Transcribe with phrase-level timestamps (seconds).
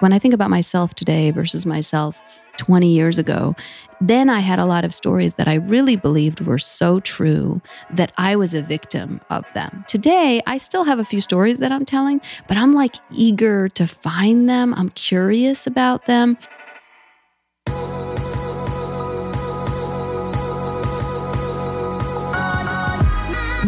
[0.00, 2.18] When I think about myself today versus myself
[2.56, 3.54] 20 years ago,
[4.00, 7.60] then I had a lot of stories that I really believed were so true
[7.92, 9.84] that I was a victim of them.
[9.88, 13.86] Today, I still have a few stories that I'm telling, but I'm like eager to
[13.86, 14.72] find them.
[14.72, 16.38] I'm curious about them.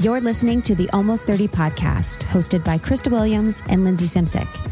[0.00, 4.71] You're listening to the Almost 30 podcast, hosted by Krista Williams and Lindsay Simsek.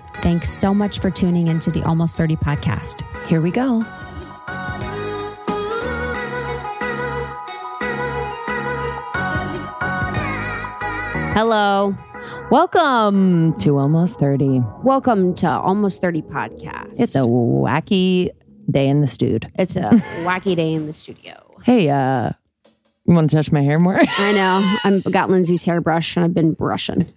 [0.15, 3.01] Thanks so much for tuning into the Almost 30 podcast.
[3.27, 3.81] Here we go.
[11.33, 11.95] Hello.
[12.51, 14.61] Welcome to Almost 30.
[14.83, 16.93] Welcome to Almost 30 podcast.
[16.97, 18.29] It's a wacky
[18.69, 19.49] day in the studio.
[19.55, 19.81] It's a
[20.23, 21.41] wacky day in the studio.
[21.63, 22.31] Hey, uh,
[23.11, 23.99] you want to touch my hair more?
[24.17, 24.77] I know.
[24.83, 27.11] I've got Lindsay's hairbrush and I've been brushing.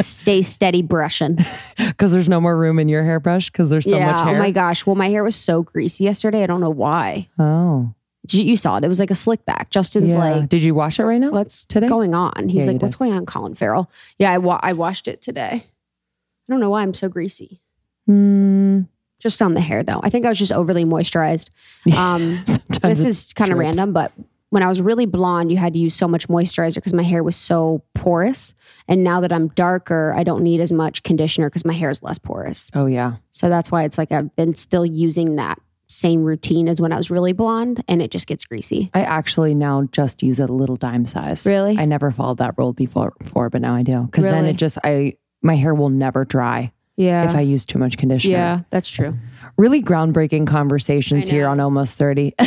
[0.00, 1.38] Stay steady brushing.
[1.76, 4.12] Because there's no more room in your hairbrush because there's so yeah.
[4.12, 4.36] much hair.
[4.36, 4.84] Oh my gosh.
[4.84, 6.42] Well, my hair was so greasy yesterday.
[6.42, 7.28] I don't know why.
[7.38, 7.94] Oh.
[8.30, 8.84] You you saw it.
[8.84, 9.70] It was like a slick back.
[9.70, 10.18] Justin's Yeah.
[10.18, 11.30] like, Did you wash it right now?
[11.30, 11.86] what's today?
[11.88, 12.48] going on?
[12.50, 13.90] He's Yeah, like, what's going on, Colin Farrell?
[14.18, 15.64] Yeah, I, wa- I washed it today.
[15.64, 17.60] I don't know why I'm so greasy.
[18.06, 18.82] Hmm.
[19.18, 20.00] Just on the hair, though.
[20.02, 21.48] I think I was just overly moisturized.
[21.94, 22.44] Um,
[22.82, 24.12] this is kind of random, but
[24.56, 27.22] when I was really blonde, you had to use so much moisturizer because my hair
[27.22, 28.54] was so porous.
[28.88, 32.02] And now that I'm darker, I don't need as much conditioner because my hair is
[32.02, 32.70] less porous.
[32.72, 33.16] Oh yeah.
[33.32, 35.58] So that's why it's like I've been still using that
[35.88, 38.90] same routine as when I was really blonde and it just gets greasy.
[38.94, 41.44] I actually now just use a little dime size.
[41.44, 41.76] Really?
[41.76, 44.04] I never followed that rule before, before but now I do.
[44.04, 47.28] Because then it just I my hair will never dry Yeah.
[47.28, 48.32] if I use too much conditioner.
[48.38, 49.18] yeah, that's true.
[49.58, 52.34] Really groundbreaking conversations here on almost 30.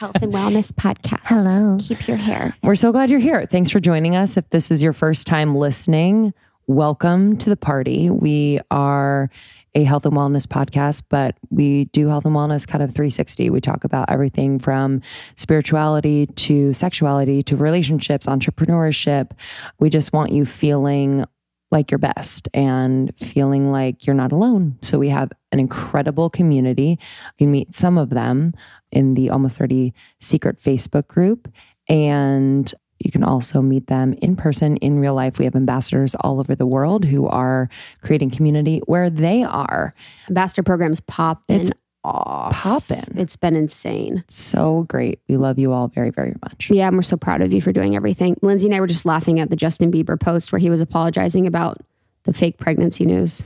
[0.00, 1.20] Health and Wellness Podcast.
[1.24, 1.76] Hello.
[1.78, 2.56] Keep your hair.
[2.62, 3.44] We're so glad you're here.
[3.44, 4.38] Thanks for joining us.
[4.38, 6.32] If this is your first time listening,
[6.66, 8.08] welcome to the party.
[8.08, 9.28] We are
[9.74, 13.50] a health and wellness podcast, but we do health and wellness kind of 360.
[13.50, 15.02] We talk about everything from
[15.36, 19.32] spirituality to sexuality to relationships, entrepreneurship.
[19.80, 21.26] We just want you feeling
[21.70, 24.78] like your best and feeling like you're not alone.
[24.80, 26.98] So we have an incredible community.
[27.38, 28.54] You can meet some of them
[28.92, 31.52] in the Almost 30 Secret Facebook group.
[31.88, 35.38] And you can also meet them in person in real life.
[35.38, 37.68] We have ambassadors all over the world who are
[38.02, 39.94] creating community where they are.
[40.28, 41.70] Ambassador programs pop It's
[42.04, 42.52] off.
[42.52, 43.16] Poppin'.
[43.16, 44.24] It's been insane.
[44.28, 45.20] So great.
[45.28, 46.70] We love you all very, very much.
[46.70, 48.36] Yeah, and we're so proud of you for doing everything.
[48.42, 51.46] Lindsay and I were just laughing at the Justin Bieber post where he was apologizing
[51.46, 51.78] about
[52.24, 53.42] the fake pregnancy news.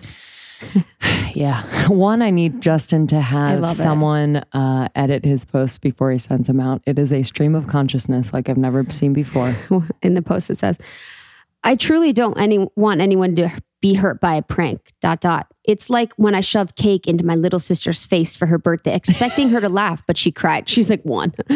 [1.35, 1.89] Yeah.
[1.89, 6.61] One, I need Justin to have someone uh, edit his posts before he sends them
[6.61, 6.81] out.
[6.87, 9.57] It is a stream of consciousness like I've never seen before.
[10.03, 10.79] In the post, it says,
[11.65, 14.93] I truly don't any, want anyone to be hurt by a prank.
[15.01, 15.47] Dot dot.
[15.65, 19.49] It's like when I shoved cake into my little sister's face for her birthday, expecting
[19.49, 20.69] her to laugh, but she cried.
[20.69, 21.35] She's like one.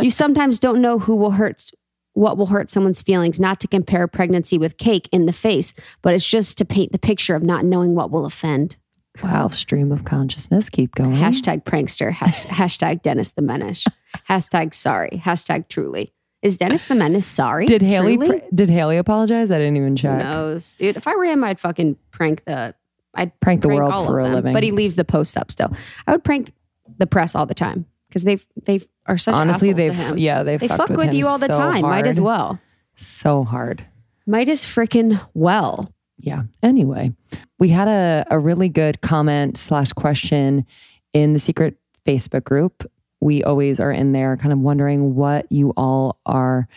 [0.00, 1.70] you sometimes don't know who will hurt
[2.16, 6.14] what will hurt someone's feelings, not to compare pregnancy with cake in the face, but
[6.14, 8.76] it's just to paint the picture of not knowing what will offend.
[9.22, 9.48] Wow.
[9.48, 10.68] Stream of consciousness.
[10.70, 11.12] Keep going.
[11.14, 12.10] Hashtag prankster.
[12.12, 12.40] Hash,
[12.80, 13.84] hashtag Dennis the Menace.
[14.28, 15.20] hashtag sorry.
[15.24, 16.12] Hashtag truly.
[16.42, 17.66] Is Dennis the Menace sorry?
[17.66, 19.50] Did Hailey pr- did Hailey apologize?
[19.50, 20.18] I didn't even Who check.
[20.18, 20.96] knows, dude?
[20.96, 22.74] If I were him, I'd fucking prank the.
[23.14, 24.52] I'd Prank the world all for a living.
[24.52, 25.72] But he leaves the post up still.
[26.06, 26.52] I would prank
[26.98, 30.68] the press all the time because they they are such Honestly, to yeah they've they
[30.68, 31.82] fuck with, him you all the so time.
[31.82, 32.60] Might as well.
[32.94, 33.86] So hard.
[34.26, 35.92] Might as freaking well.
[36.18, 36.44] Yeah.
[36.62, 37.12] Anyway,
[37.58, 40.66] we had a, a really good comment slash question
[41.12, 41.76] in the secret
[42.06, 42.90] Facebook group.
[43.20, 46.68] We always are in there kind of wondering what you all are,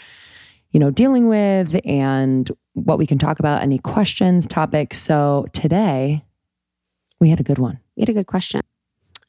[0.72, 4.98] you know, dealing with and what we can talk about, any questions, topics.
[4.98, 6.24] So today
[7.20, 7.80] we had a good one.
[7.96, 8.62] We had a good question.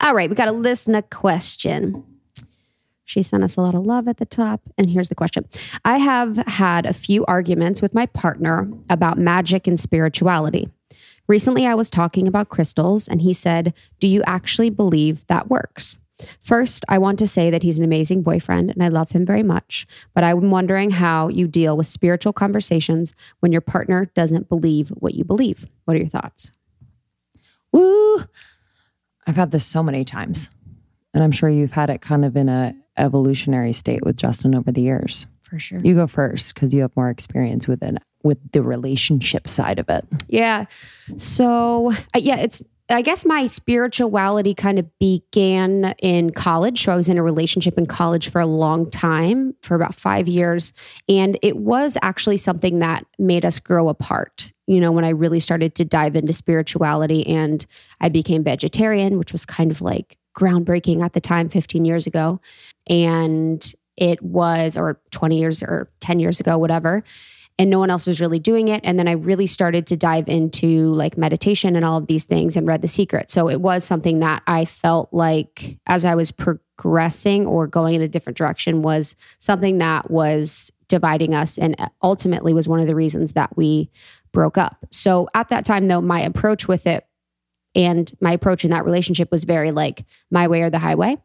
[0.03, 2.05] All right, we got a listener question.
[3.05, 4.63] She sent us a lot of love at the top.
[4.79, 5.47] And here's the question
[5.85, 10.71] I have had a few arguments with my partner about magic and spirituality.
[11.29, 15.99] Recently, I was talking about crystals, and he said, Do you actually believe that works?
[16.41, 19.43] First, I want to say that he's an amazing boyfriend and I love him very
[19.43, 24.91] much, but I'm wondering how you deal with spiritual conversations when your partner doesn't believe
[24.91, 25.67] what you believe.
[25.85, 26.51] What are your thoughts?
[27.73, 28.25] Woo!
[29.31, 30.51] I've had this so many times.
[31.15, 34.73] And I'm sure you've had it kind of in a evolutionary state with Justin over
[34.73, 35.29] the years.
[35.43, 35.79] For sure.
[35.85, 39.89] You go first because you have more experience with it, with the relationship side of
[39.89, 40.05] it.
[40.27, 40.65] Yeah.
[41.19, 46.83] So, uh, yeah, it's I guess my spirituality kind of began in college.
[46.83, 50.27] So I was in a relationship in college for a long time, for about five
[50.27, 50.73] years.
[51.09, 54.53] And it was actually something that made us grow apart.
[54.71, 57.65] You know, when I really started to dive into spirituality and
[58.01, 62.41] I became vegetarian, which was kind of like groundbreaking at the time, 15 years ago.
[62.87, 67.03] And it was, or 20 years or 10 years ago, whatever
[67.61, 68.81] and no one else was really doing it.
[68.85, 72.57] And then I really started to dive into like meditation and all of these things
[72.57, 73.31] and read The Secret.
[73.31, 78.01] So it was something that I felt like as I was progressing or going in
[78.01, 82.95] a different direction was something that was dividing us and ultimately was one of the
[82.95, 83.91] reasons that we
[84.33, 84.87] broke up.
[84.91, 87.07] So at that time, though, my approach with it
[87.75, 91.17] and my approach in that relationship was very like my way or the highway.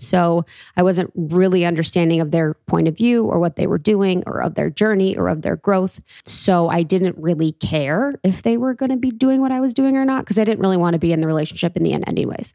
[0.00, 0.44] So
[0.76, 4.40] I wasn't really understanding of their point of view or what they were doing or
[4.40, 6.00] of their journey or of their growth.
[6.24, 9.74] So I didn't really care if they were going to be doing what I was
[9.74, 11.92] doing or not because I didn't really want to be in the relationship in the
[11.92, 12.54] end, anyways.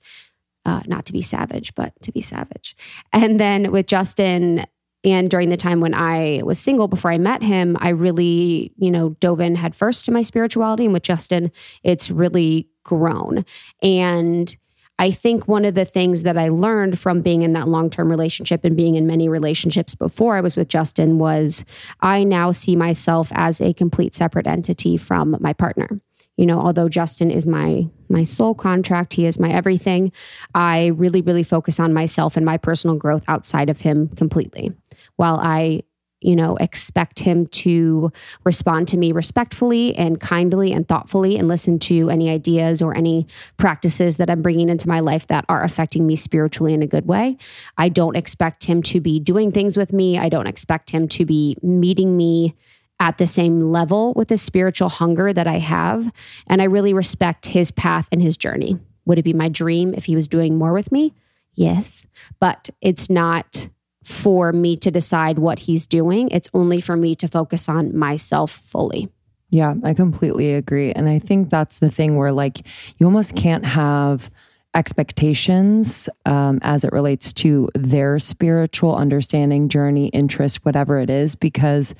[0.65, 2.77] Uh, not to be savage, but to be savage.
[3.11, 4.65] And then with Justin,
[5.03, 8.89] and during the time when I was single before I met him, I really, you
[8.89, 10.85] know, dove in headfirst to my spirituality.
[10.85, 11.51] And with Justin,
[11.83, 13.45] it's really grown.
[13.81, 14.55] And
[14.99, 18.09] I think one of the things that I learned from being in that long term
[18.09, 21.65] relationship and being in many relationships before I was with Justin was
[22.01, 25.99] I now see myself as a complete separate entity from my partner.
[26.37, 30.11] You know, although Justin is my my soul contract, he is my everything.
[30.53, 34.71] I really, really focus on myself and my personal growth outside of him completely.
[35.15, 35.83] While I
[36.23, 38.11] you know, expect him to
[38.45, 43.27] respond to me respectfully and kindly and thoughtfully and listen to any ideas or any
[43.57, 47.05] practices that I'm bringing into my life that are affecting me spiritually in a good
[47.05, 47.37] way.
[47.77, 50.17] I don't expect him to be doing things with me.
[50.17, 52.55] I don't expect him to be meeting me
[52.99, 56.11] at the same level with the spiritual hunger that I have.
[56.47, 58.77] And I really respect his path and his journey.
[59.05, 61.13] Would it be my dream if he was doing more with me?
[61.53, 62.05] Yes.
[62.39, 63.67] But it's not
[64.03, 66.29] for me to decide what he's doing.
[66.29, 69.09] It's only for me to focus on myself fully.
[69.49, 70.91] Yeah, I completely agree.
[70.91, 72.65] And I think that's the thing where, like,
[72.97, 74.31] you almost can't have
[74.75, 81.93] expectations um, as it relates to their spiritual understanding, journey, interest, whatever it is, because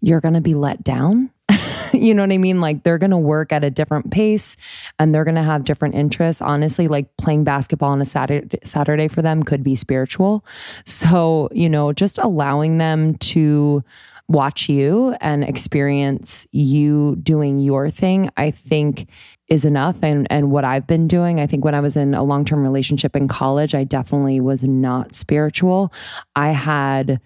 [0.00, 1.30] you're going to be let down
[1.92, 2.60] you know what I mean?
[2.60, 4.56] Like they're going to work at a different pace
[4.98, 6.42] and they're going to have different interests.
[6.42, 10.44] Honestly, like playing basketball on a Saturday, Saturday for them could be spiritual.
[10.84, 13.84] So, you know, just allowing them to
[14.28, 19.08] watch you and experience you doing your thing, I think
[19.48, 22.24] is enough and and what I've been doing I think when I was in a
[22.24, 25.92] long-term relationship in college I definitely was not spiritual
[26.34, 27.20] I had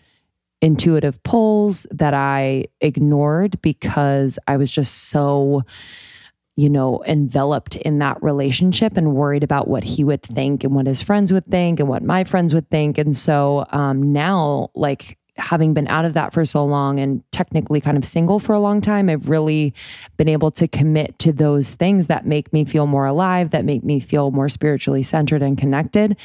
[0.62, 5.62] intuitive pulls that I ignored because I was just so
[6.56, 10.86] you know, enveloped in that relationship and worried about what he would think and what
[10.86, 12.98] his friends would think and what my friends would think.
[12.98, 17.80] And so um, now, like, having been out of that for so long and technically
[17.80, 19.72] kind of single for a long time, I've really
[20.18, 23.82] been able to commit to those things that make me feel more alive, that make
[23.82, 26.16] me feel more spiritually centered and connected.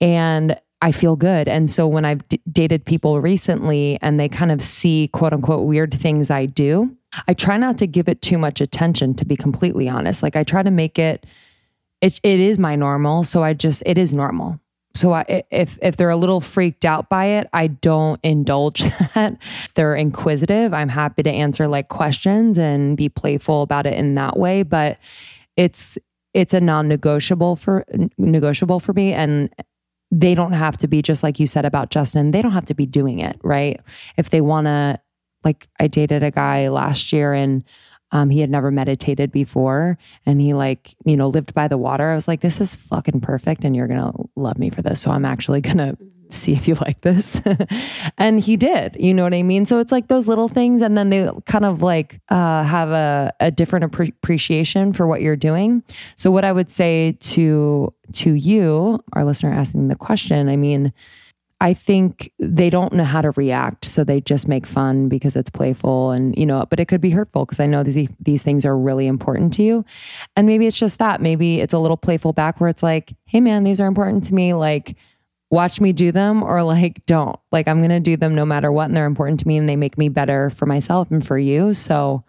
[0.00, 1.48] And I feel good.
[1.48, 5.66] And so when I've d- dated people recently and they kind of see quote unquote
[5.66, 6.94] weird things I do,
[7.26, 10.22] I try not to give it too much attention to be completely honest.
[10.22, 11.24] Like I try to make it
[12.02, 14.60] it it is my normal, so I just it is normal.
[14.94, 18.80] So I, if if they're a little freaked out by it, I don't indulge
[19.14, 19.36] that.
[19.64, 24.14] If they're inquisitive, I'm happy to answer like questions and be playful about it in
[24.16, 24.98] that way, but
[25.56, 25.96] it's
[26.34, 27.86] it's a non-negotiable for
[28.18, 29.48] negotiable for me and
[30.10, 32.74] they don't have to be just like you said about Justin, they don't have to
[32.74, 33.80] be doing it, right?
[34.16, 35.00] If they want to,
[35.44, 37.64] like, I dated a guy last year and
[38.12, 42.08] um, he had never meditated before and he, like, you know, lived by the water.
[42.08, 45.00] I was like, this is fucking perfect and you're going to love me for this.
[45.00, 45.96] So I'm actually going to
[46.30, 47.40] see if you like this.
[48.18, 49.66] and he did, you know what I mean?
[49.66, 50.82] So it's like those little things.
[50.82, 55.36] And then they kind of like uh, have a, a different appreciation for what you're
[55.36, 55.82] doing.
[56.16, 60.92] So what I would say to, to you, our listener asking the question, I mean,
[61.60, 65.48] I think they don't know how to react, so they just make fun because it's
[65.48, 66.66] playful, and you know.
[66.68, 69.62] But it could be hurtful because I know these these things are really important to
[69.62, 69.82] you,
[70.36, 71.22] and maybe it's just that.
[71.22, 74.34] Maybe it's a little playful back where it's like, "Hey, man, these are important to
[74.34, 74.96] me." Like,
[75.50, 77.38] watch me do them, or like, don't.
[77.52, 79.76] Like, I'm gonna do them no matter what, and they're important to me, and they
[79.76, 81.74] make me better for myself and for you.
[81.74, 82.24] So,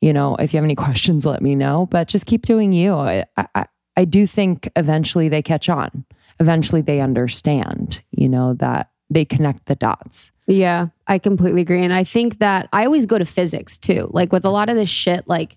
[0.00, 1.86] you know, if you have any questions, let me know.
[1.90, 2.94] But just keep doing you.
[2.94, 3.66] I I,
[3.96, 6.04] I do think eventually they catch on
[6.42, 10.32] eventually they understand, you know, that they connect the dots.
[10.46, 11.82] Yeah, I completely agree.
[11.82, 14.10] And I think that I always go to physics too.
[14.12, 15.56] Like with a lot of this shit, like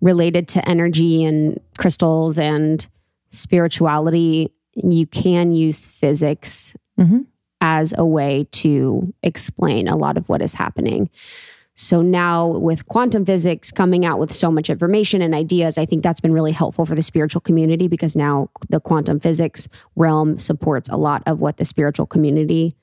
[0.00, 2.86] related to energy and crystals and
[3.30, 7.20] spirituality, you can use physics mm-hmm.
[7.60, 11.10] as a way to explain a lot of what is happening.
[11.76, 16.02] So now with quantum physics coming out with so much information and ideas, I think
[16.02, 20.88] that's been really helpful for the spiritual community because now the quantum physics realm supports
[20.88, 22.76] a lot of what the spiritual community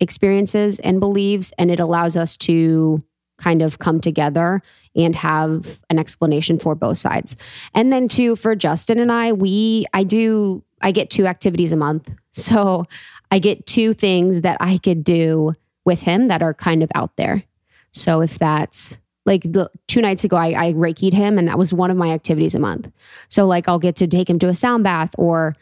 [0.00, 1.52] experiences and believes.
[1.58, 3.02] And it allows us to
[3.38, 4.62] kind of come together
[4.94, 7.36] and have an explanation for both sides.
[7.74, 11.76] And then too, for Justin and I, we, I do, I get two activities a
[11.76, 12.10] month.
[12.32, 12.86] So
[13.30, 17.16] I get two things that I could do with him that are kind of out
[17.16, 17.44] there.
[17.92, 21.72] So if that's like the two nights ago, I, I Reiki'd him and that was
[21.72, 22.90] one of my activities a month.
[23.28, 25.56] So like I'll get to take him to a sound bath or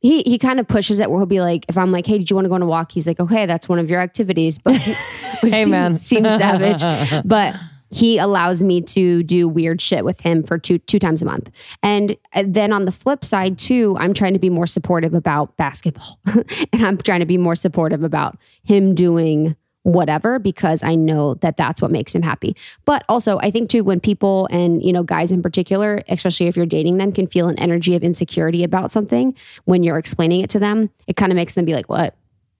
[0.00, 2.28] he he kind of pushes it where he'll be like, if I'm like, hey, did
[2.28, 2.92] you want to go on a walk?
[2.92, 4.58] He's like, okay, that's one of your activities.
[4.58, 6.82] But hey seems, seems savage.
[7.24, 7.54] But
[7.92, 11.50] he allows me to do weird shit with him for two two times a month.
[11.82, 15.56] And uh, then on the flip side too, I'm trying to be more supportive about
[15.56, 16.18] basketball.
[16.72, 21.56] and I'm trying to be more supportive about him doing whatever because I know that
[21.56, 22.56] that's what makes him happy.
[22.84, 26.56] But also, I think too, when people and, you know, guys in particular, especially if
[26.56, 29.34] you're dating them, can feel an energy of insecurity about something
[29.64, 32.14] when you're explaining it to them, it kind of makes them be like, what?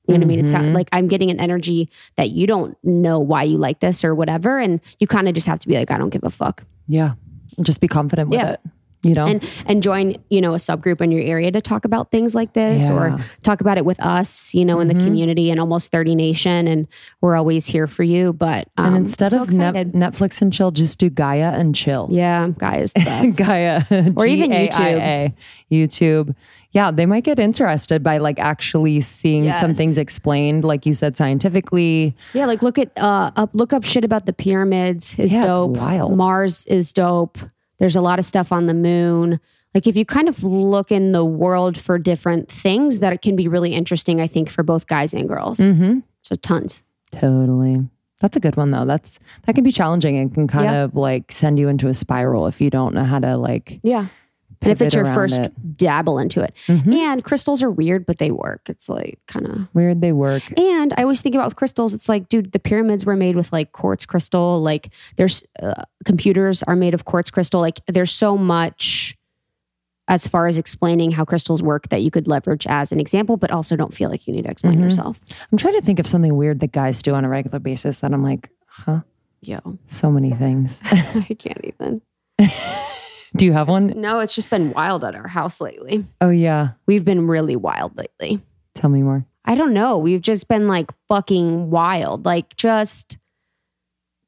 [0.06, 0.40] You know what I mean?
[0.40, 0.74] It's not, mm-hmm.
[0.74, 4.58] like I'm getting an energy that you don't know why you like this or whatever.
[4.58, 6.64] And you kind of just have to be like, I don't give a fuck.
[6.88, 7.14] Yeah.
[7.60, 8.52] Just be confident with yeah.
[8.52, 8.60] it
[9.02, 9.26] you know?
[9.26, 12.52] And and join you know a subgroup in your area to talk about things like
[12.52, 12.92] this yeah.
[12.92, 14.98] or talk about it with us you know in mm-hmm.
[14.98, 16.86] the community and almost 30 nation and
[17.20, 18.32] we're always here for you.
[18.32, 22.08] But um, and instead so of netflix and chill just do gaia and chill.
[22.10, 23.38] Yeah gaia's the best.
[23.38, 23.84] Gaia
[24.16, 25.34] or even youtube.
[25.70, 26.34] Youtube.
[26.70, 29.60] Yeah they might get interested by like actually seeing yes.
[29.60, 32.14] some things explained like you said scientifically.
[32.34, 35.76] Yeah like look at uh up look up shit about the pyramids is yeah, dope.
[35.76, 36.16] wild.
[36.16, 37.38] Mars is dope
[37.82, 39.40] there's a lot of stuff on the moon.
[39.74, 43.34] Like if you kind of look in the world for different things, that it can
[43.34, 44.20] be really interesting.
[44.20, 45.58] I think for both guys and girls.
[45.58, 45.98] Mm-hmm.
[46.22, 46.80] So tons.
[47.10, 47.84] Totally.
[48.20, 48.84] That's a good one though.
[48.84, 52.46] That's that can be challenging and can kind of like send you into a spiral
[52.46, 54.06] if you don't know how to like yeah
[54.62, 55.76] and if it's your first it.
[55.76, 56.54] dabble into it.
[56.66, 56.92] Mm-hmm.
[56.92, 58.62] And crystals are weird, but they work.
[58.68, 60.00] It's like kind of weird.
[60.00, 60.42] They work.
[60.58, 63.52] And I always think about with crystals, it's like, dude, the pyramids were made with
[63.52, 64.60] like quartz crystal.
[64.60, 67.60] Like there's uh, computers are made of quartz crystal.
[67.60, 69.16] Like there's so much
[70.08, 73.50] as far as explaining how crystals work that you could leverage as an example, but
[73.50, 74.84] also don't feel like you need to explain mm-hmm.
[74.84, 75.20] yourself.
[75.50, 78.12] I'm trying to think of something weird that guys do on a regular basis that
[78.12, 79.00] I'm like, huh?
[79.40, 79.78] Yo.
[79.86, 80.80] So many things.
[80.84, 82.02] I can't even.
[83.36, 84.00] Do you have one?
[84.00, 86.04] No, it's just been wild at our house lately.
[86.20, 86.70] Oh, yeah.
[86.86, 88.40] We've been really wild lately.
[88.74, 89.24] Tell me more.
[89.44, 89.98] I don't know.
[89.98, 93.18] We've just been like fucking wild, like just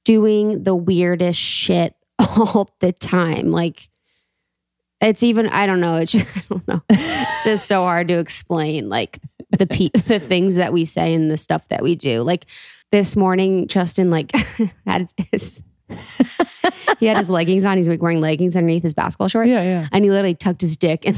[0.04, 3.50] doing the weirdest shit all the time.
[3.50, 3.88] Like,
[5.00, 5.96] it's even, I don't know.
[5.96, 6.82] It's just, I don't know.
[6.88, 9.20] It's just so hard to explain, like,
[9.58, 12.22] the pe- the things that we say and the stuff that we do.
[12.22, 12.46] Like
[12.92, 14.32] this morning, Justin like
[14.86, 15.62] had his
[16.98, 17.76] he had his leggings on.
[17.76, 19.48] He's like wearing leggings underneath his basketball shorts.
[19.48, 19.88] Yeah, yeah.
[19.92, 21.14] And he literally tucked his dick in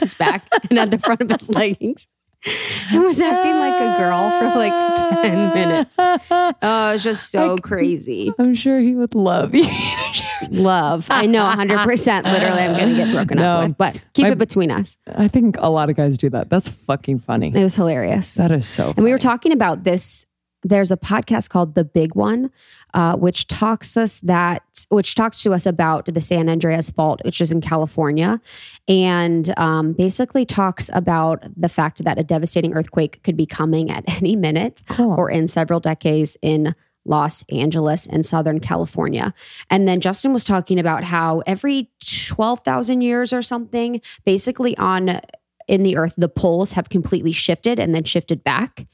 [0.00, 2.06] his back and at the front of his leggings.
[2.90, 5.96] And was acting like a girl for like 10 minutes.
[5.98, 8.32] Oh, it's just so I, crazy.
[8.38, 9.68] I'm sure he would love you.
[10.50, 11.08] love.
[11.10, 12.24] I know 100%.
[12.24, 14.96] Literally, I'm going to get broken no, up with, but keep I, it between us.
[15.08, 16.48] I think a lot of guys do that.
[16.48, 17.48] That's fucking funny.
[17.48, 18.34] It was hilarious.
[18.34, 18.94] That is so funny.
[18.98, 20.24] And we were talking about this
[20.62, 22.50] there's a podcast called The Big One,
[22.94, 27.40] uh, which talks us that which talks to us about the San Andreas Fault, which
[27.40, 28.40] is in California,
[28.86, 34.04] and um, basically talks about the fact that a devastating earthquake could be coming at
[34.16, 35.12] any minute cool.
[35.12, 36.74] or in several decades in
[37.04, 39.32] Los Angeles and Southern California.
[39.70, 45.20] And then Justin was talking about how every 12,000 years or something, basically on
[45.68, 48.86] in the earth, the poles have completely shifted and then shifted back.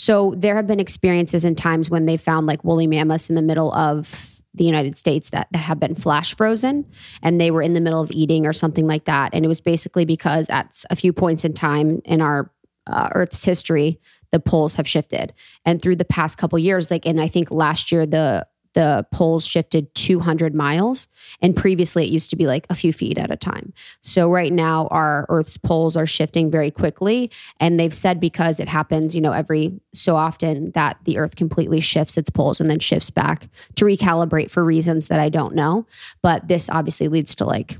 [0.00, 3.42] So there have been experiences and times when they found like woolly mammoths in the
[3.42, 6.86] middle of the United States that, that have been flash frozen
[7.22, 9.34] and they were in the middle of eating or something like that.
[9.34, 12.50] And it was basically because at a few points in time in our
[12.86, 14.00] uh, Earth's history,
[14.32, 15.34] the poles have shifted.
[15.66, 19.46] And through the past couple years, like, and I think last year the the poles
[19.46, 21.08] shifted 200 miles
[21.42, 23.72] and previously it used to be like a few feet at a time.
[24.02, 28.68] So right now our earth's poles are shifting very quickly and they've said because it
[28.68, 32.78] happens you know every so often that the earth completely shifts its poles and then
[32.78, 35.86] shifts back to recalibrate for reasons that i don't know.
[36.22, 37.78] But this obviously leads to like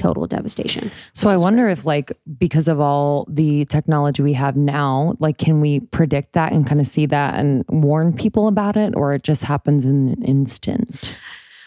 [0.00, 5.14] total devastation So I wonder if like because of all the technology we have now,
[5.18, 8.94] like can we predict that and kind of see that and warn people about it
[8.96, 11.16] or it just happens in an instant?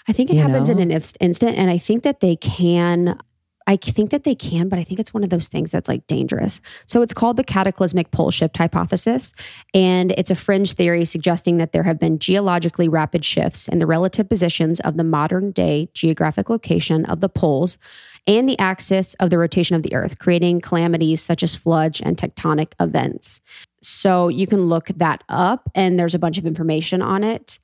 [0.07, 3.17] I think it You happens in an inst- instant, and I think that they can.
[3.65, 6.05] I think that they can, but I think it's one of those things that's like
[6.07, 6.59] dangerous.
[6.85, 9.31] So it's called the cataclysmic pole shift hypothesis.
[9.73, 13.85] And it's a fringe theory suggesting that there have been geologically rapid shifts in the
[13.85, 17.77] relative positions of the modern day geographic location of the poles
[18.25, 22.17] and the axis of the rotation of the earth, creating calamities such as floods and
[22.17, 23.41] tectonic events.
[23.81, 27.59] So you can look that up, and there's a bunch of information on it.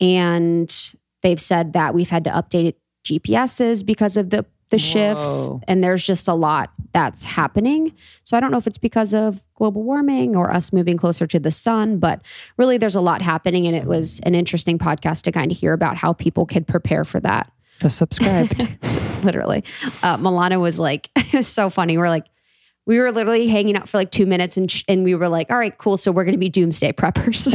[0.00, 0.74] And
[1.22, 5.60] they've said that we've had to update GPSs because of the the shifts Whoa.
[5.68, 7.94] and there's just a lot that's happening.
[8.24, 11.38] So I don't know if it's because of global warming or us moving closer to
[11.38, 12.22] the sun, but
[12.56, 15.74] really there's a lot happening and it was an interesting podcast to kind of hear
[15.74, 17.52] about how people could prepare for that.
[17.80, 18.58] Just subscribed.
[19.24, 19.64] literally.
[20.02, 21.98] Uh, Millana was like, it was so funny.
[21.98, 22.26] We're like,
[22.86, 25.50] we were literally hanging out for like two minutes and, sh- and we were like,
[25.50, 25.96] all right, cool.
[25.96, 27.54] So we're going to be doomsday preppers.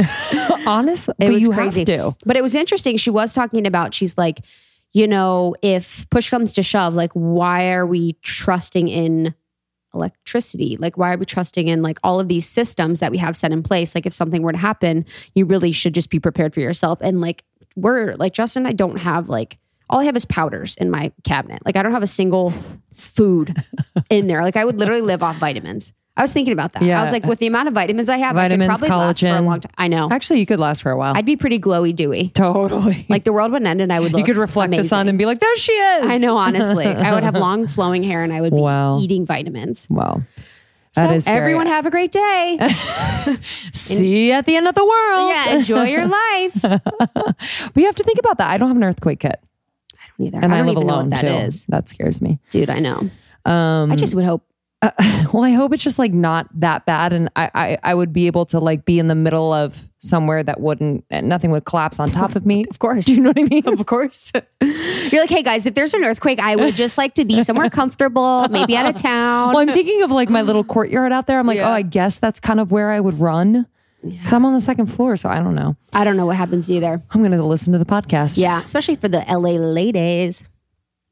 [0.66, 1.84] Honestly, It but was crazy.
[1.84, 2.96] But it was interesting.
[2.96, 4.40] She was talking about, she's like,
[4.92, 9.34] you know, if push comes to shove, like, why are we trusting in
[9.94, 10.76] electricity?
[10.78, 13.52] Like, why are we trusting in like all of these systems that we have set
[13.52, 13.94] in place?
[13.94, 16.98] Like, if something were to happen, you really should just be prepared for yourself.
[17.02, 17.44] And like,
[17.76, 19.58] we're like, Justin, I don't have like,
[19.90, 21.60] all I have is powders in my cabinet.
[21.66, 22.54] Like, I don't have a single
[22.94, 23.62] food
[24.08, 24.42] in there.
[24.42, 25.92] Like, I would literally live off vitamins.
[26.16, 26.82] I was thinking about that.
[26.82, 26.98] Yeah.
[26.98, 29.20] I was like, with the amount of vitamins I have, Vitamins, I could probably last
[29.20, 29.44] for a collagen.
[29.46, 29.72] long time.
[29.78, 30.08] I know.
[30.10, 31.14] Actually, you could last for a while.
[31.16, 32.28] I'd be pretty glowy dewy.
[32.34, 33.06] totally.
[33.08, 35.16] Like the world would end and I would look you could reflect the sun and
[35.16, 36.06] be like, there she is.
[36.10, 36.84] I know, honestly.
[36.86, 38.98] I would have long flowing hair and I would be Wow.
[38.98, 39.86] eating vitamins.
[39.88, 40.22] Wow.
[40.92, 41.38] So That is scary.
[41.38, 42.58] everyone have a great day.
[43.72, 45.30] See you at the end of the world.
[45.30, 46.64] yeah, enjoy your life.
[47.76, 48.50] You have to think about that.
[48.50, 49.40] I don't have an earthquake kit.
[50.28, 50.44] Don't.
[50.44, 51.26] And I I, live even know alone what too.
[51.28, 51.64] that is.
[51.70, 52.38] That scares me.
[52.50, 53.08] Dude, I know.
[53.46, 54.44] Um, I just would hope.
[54.82, 54.90] Uh,
[55.32, 58.26] well, I hope it's just like not that bad, and I, I I would be
[58.26, 62.00] able to like be in the middle of somewhere that wouldn't and nothing would collapse
[62.00, 62.64] on top of me.
[62.70, 63.04] Of course.
[63.04, 63.68] Do you know what I mean?
[63.68, 64.32] Of course.
[64.62, 67.68] You're like, hey guys, if there's an earthquake, I would just like to be somewhere
[67.68, 69.48] comfortable, maybe out of town.
[69.48, 71.38] Well, I'm thinking of like my little courtyard out there.
[71.38, 71.68] I'm like, Yeah.
[71.68, 73.66] oh, I guess that's kind of where I would run.
[74.02, 75.76] Because I'm on the second floor, so I don't know.
[75.92, 77.02] I don't know what happens either.
[77.10, 78.38] I'm going to listen to the podcast.
[78.38, 80.42] Yeah, especially for the LA ladies.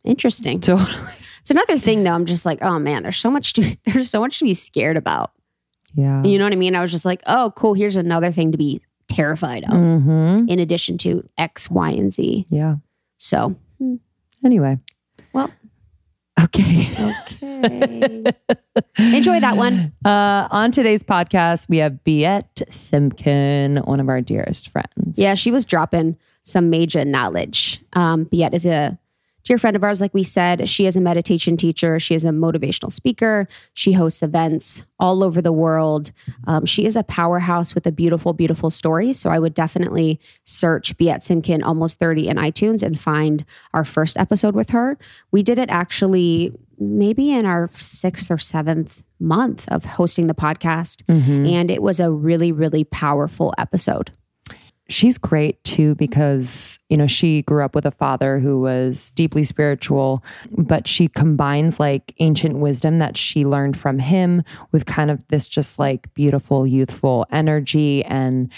[0.04, 0.62] Interesting.
[0.62, 0.78] So
[1.40, 2.12] It's another thing though.
[2.12, 4.96] I'm just like, oh man, there's so much to there's so much to be scared
[4.98, 5.32] about.
[5.94, 6.22] yeah.
[6.22, 6.74] You know what I mean?
[6.76, 7.72] I was just like, oh, cool.
[7.74, 10.48] Here's another thing to be terrified of, Mm-hmm.
[10.48, 12.46] in addition to X, Y, and Z.
[12.50, 12.76] Yeah.
[13.16, 13.56] So,
[14.44, 14.78] Anyway.
[16.44, 16.90] Okay.
[16.94, 18.32] okay.
[18.98, 19.92] Enjoy that one.
[20.04, 25.18] Uh, on today's podcast, we have Biet Simkin, one of our dearest friends.
[25.18, 27.82] Yeah, she was dropping some major knowledge.
[27.92, 28.98] Um, Biet is a
[29.48, 30.68] dear friend of ours, like we said.
[30.68, 31.98] She is a meditation teacher.
[31.98, 33.48] She is a motivational speaker.
[33.72, 36.12] She hosts events all over the world.
[36.46, 39.14] Um, she is a powerhouse with a beautiful, beautiful story.
[39.14, 44.18] So I would definitely search Biet Simkin Almost 30 in iTunes and find our first
[44.18, 44.98] episode with her.
[45.32, 51.02] We did it actually maybe in our sixth or seventh month of hosting the podcast.
[51.08, 51.50] Mhm.
[51.50, 54.10] And it was a really, really powerful episode.
[54.88, 59.44] She's great too because you know she grew up with a father who was deeply
[59.44, 65.22] spiritual but she combines like ancient wisdom that she learned from him with kind of
[65.28, 68.50] this just like beautiful youthful energy and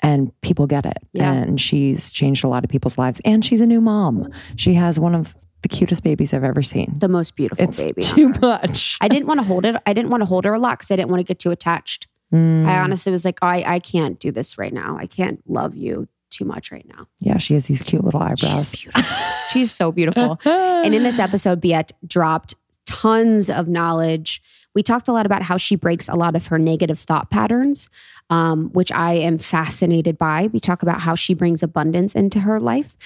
[0.00, 1.32] and people get it Yeah.
[1.32, 4.98] and she's changed a lot of people's lives and she's a new mom she has
[4.98, 8.02] one of the cutest babies i've ever seen The most beautiful it's baby.
[8.02, 9.76] too much I didn't want to hold it.
[9.86, 11.52] I didn't want to hold her a lot because I didn't want to get too
[11.52, 12.08] attached.
[12.32, 12.66] Mm.
[12.66, 14.96] I honestly was like, I, I can't do this right now.
[14.98, 17.06] I can't love you too much right now.
[17.20, 19.02] yeah she has these cute little She's eyebrows beautiful.
[19.52, 20.40] She's so beautiful.
[20.46, 22.54] and in this episode, Biet dropped
[22.86, 24.42] tons of knowledge.
[24.74, 27.90] We talked a lot about how she breaks a lot of her negative thought patterns,
[28.30, 30.48] um, which I am fascinated by.
[30.52, 32.96] We talk about how she brings abundance into her life.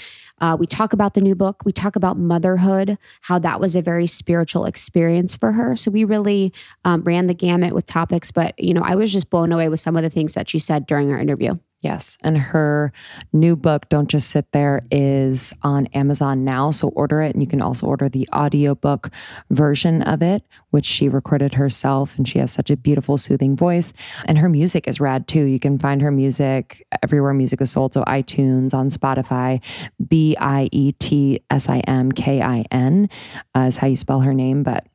[0.40, 1.62] Uh, we talk about the new book.
[1.64, 5.76] We talk about motherhood, how that was a very spiritual experience for her.
[5.76, 6.52] So we really
[6.84, 8.30] um, ran the gamut with topics.
[8.30, 10.58] But you know, I was just blown away with some of the things that she
[10.58, 11.58] said during our interview.
[11.82, 12.16] Yes.
[12.22, 12.90] And her
[13.32, 16.70] new book, Don't Just Sit There, is on Amazon now.
[16.70, 17.34] So order it.
[17.34, 19.10] And you can also order the audiobook
[19.50, 22.16] version of it, which she recorded herself.
[22.16, 23.92] And she has such a beautiful, soothing voice.
[24.24, 25.44] And her music is rad too.
[25.44, 27.94] You can find her music everywhere music is sold.
[27.94, 29.62] So iTunes, on Spotify,
[30.08, 33.10] B I E T S I M K I N
[33.54, 34.62] uh, is how you spell her name.
[34.62, 34.86] But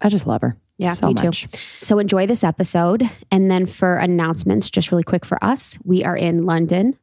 [0.00, 0.56] I just love her.
[0.80, 1.26] Yeah, so me too.
[1.26, 1.48] much.
[1.80, 3.08] So enjoy this episode.
[3.30, 6.96] And then for announcements, just really quick for us, we are in London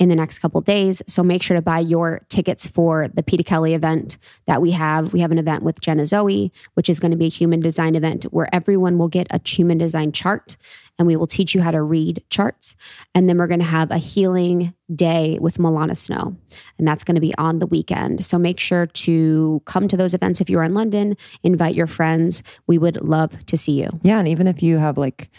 [0.00, 1.02] in the next couple days.
[1.06, 5.12] So make sure to buy your tickets for the Peta Kelly event that we have.
[5.12, 7.94] We have an event with Jenna Zoe, which is going to be a human design
[7.94, 10.56] event where everyone will get a human design chart
[10.98, 12.76] and we will teach you how to read charts.
[13.14, 16.36] And then we're going to have a healing day with Millana Snow,
[16.78, 18.22] and that's going to be on the weekend.
[18.22, 22.42] So make sure to come to those events if you're in London, invite your friends.
[22.66, 23.88] We would love to see you.
[24.02, 24.18] Yeah.
[24.18, 25.30] And even if you have like,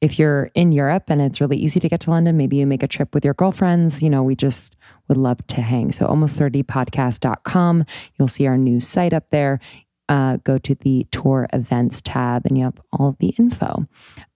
[0.00, 2.82] if you're in Europe and it's really easy to get to London, maybe you make
[2.82, 4.02] a trip with your girlfriends.
[4.02, 4.76] You know, we just
[5.08, 5.92] would love to hang.
[5.92, 7.84] So almost30podcast.com.
[8.18, 9.60] You'll see our new site up there.
[10.08, 13.86] Uh, go to the tour events tab and you have all of the info.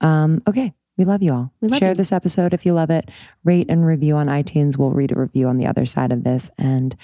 [0.00, 0.72] Um, okay.
[0.96, 1.52] We love you all.
[1.60, 1.94] We love Share you.
[1.94, 3.10] this episode if you love it.
[3.44, 4.76] Rate and review on iTunes.
[4.76, 6.94] We'll read a review on the other side of this and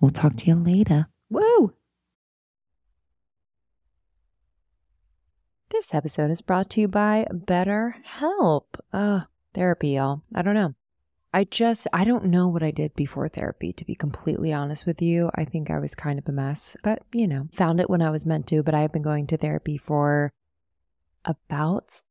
[0.00, 1.06] we'll talk to you later.
[1.28, 1.74] Woo!
[5.72, 8.64] This episode is brought to you by BetterHelp.
[8.92, 9.22] Uh,
[9.54, 10.20] therapy, y'all.
[10.34, 10.74] I don't know.
[11.32, 15.00] I just, I don't know what I did before therapy, to be completely honest with
[15.00, 15.30] you.
[15.34, 18.10] I think I was kind of a mess, but you know, found it when I
[18.10, 18.62] was meant to.
[18.62, 20.30] But I have been going to therapy for
[21.24, 22.02] about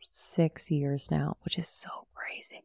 [0.00, 2.64] six years now, which is so crazy.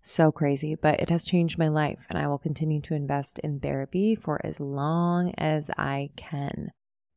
[0.00, 3.60] So crazy, but it has changed my life, and I will continue to invest in
[3.60, 6.72] therapy for as long as I can.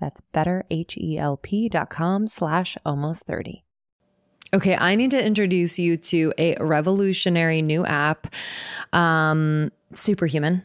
[0.00, 3.64] That's betterhelp.com slash almost 30.
[4.52, 8.26] Okay, I need to introduce you to a revolutionary new app,
[8.92, 10.64] um, Superhuman.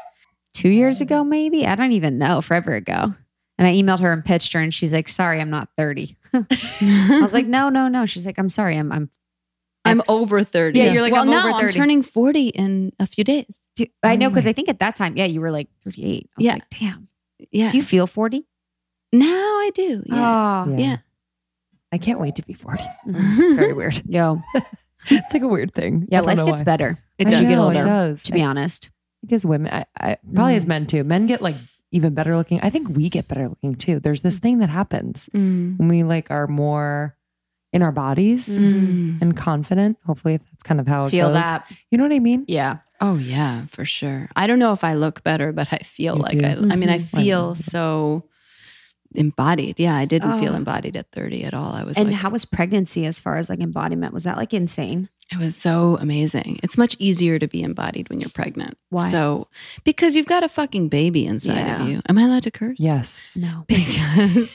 [0.53, 1.65] two years ago, maybe.
[1.65, 3.13] I don't even know, forever ago.
[3.57, 7.19] And I emailed her and pitched her, and she's like, "Sorry, I'm not 30." I
[7.21, 9.09] was like, "No, no, no." She's like, "I'm sorry, I'm I'm
[9.85, 10.79] I'm X." over 30.
[10.79, 13.45] Yeah, you're like, well, I'm no, over I'm turning 40 in a few days.
[13.75, 16.29] Do- I know because I think at that time, yeah, you were like 38.
[16.31, 16.53] I was Yeah.
[16.53, 17.07] like, damn.
[17.51, 17.71] Yeah.
[17.71, 18.45] Do you feel 40?
[19.13, 20.03] now I do.
[20.05, 20.63] Yeah.
[20.67, 20.97] Oh, yeah.
[21.91, 22.83] I can't wait to be 40.
[23.07, 23.55] Mhm.
[23.57, 24.01] Very weird.
[24.07, 24.41] Yo,
[25.09, 26.07] It's like a weird thing.
[26.09, 26.63] yeah, life gets why.
[26.63, 26.97] better.
[27.17, 27.41] It does.
[27.41, 28.23] you get older, It does.
[28.23, 30.69] To be honest, I think as women, I, I probably as Mm.
[30.69, 31.03] men too.
[31.03, 31.55] Men get like
[31.91, 32.59] even better looking.
[32.61, 33.99] I think we get better looking too.
[33.99, 35.77] There's this thing that happens Mm.
[35.77, 37.15] when we like are more
[37.73, 39.21] in our bodies Mm.
[39.21, 39.97] and confident.
[40.05, 41.35] Hopefully, if that's kind of how it feel goes.
[41.43, 41.65] that.
[41.89, 42.45] You know what I mean?
[42.47, 42.77] Yeah.
[42.99, 44.29] Oh yeah, for sure.
[44.35, 46.45] I don't know if I look better, but I feel You like do.
[46.45, 46.73] I.
[46.73, 47.17] I mean, I Mhm.
[47.17, 48.25] feel so
[49.13, 49.79] embodied.
[49.79, 50.57] Yeah, I didn't feel Oh.
[50.57, 51.73] embodied at 30 at all.
[51.73, 54.13] I was And like, how was pregnancy as far as like embodiment?
[54.13, 55.09] Was that like insane?
[55.31, 56.59] It was so amazing.
[56.63, 58.77] It's much easier to be embodied when you're pregnant.
[58.89, 59.09] Why?
[59.11, 59.47] So
[59.85, 61.81] because you've got a fucking baby inside Yeah.
[61.83, 62.01] of you.
[62.09, 62.75] Am I allowed to curse?
[62.79, 63.37] Yes.
[63.39, 63.63] No.
[63.67, 64.53] because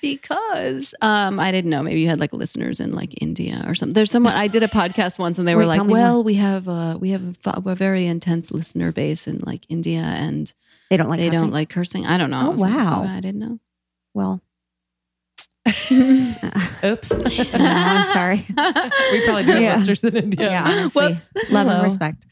[0.00, 3.94] because um I didn't know maybe you had like listeners in like India or something.
[3.94, 6.68] There's someone I did a podcast once and they were Wait, like, "Well, we have
[6.68, 10.52] uh we have a, a very intense listener base in like India and
[10.90, 11.40] They don't like they cussing?
[11.40, 12.40] don't like cursing." I don't know.
[12.40, 13.04] Oh, I was like, wow.
[13.08, 13.58] I didn't know.
[14.14, 14.40] Well,
[16.84, 17.12] Oops.
[17.54, 18.44] I'm sorry.
[18.48, 19.74] we probably do have Yeah.
[19.76, 20.50] listeners in India.
[20.50, 21.14] Yeah, honestly.
[21.14, 21.50] Whoops.
[21.50, 21.74] Love Hello.
[21.76, 22.26] and respect.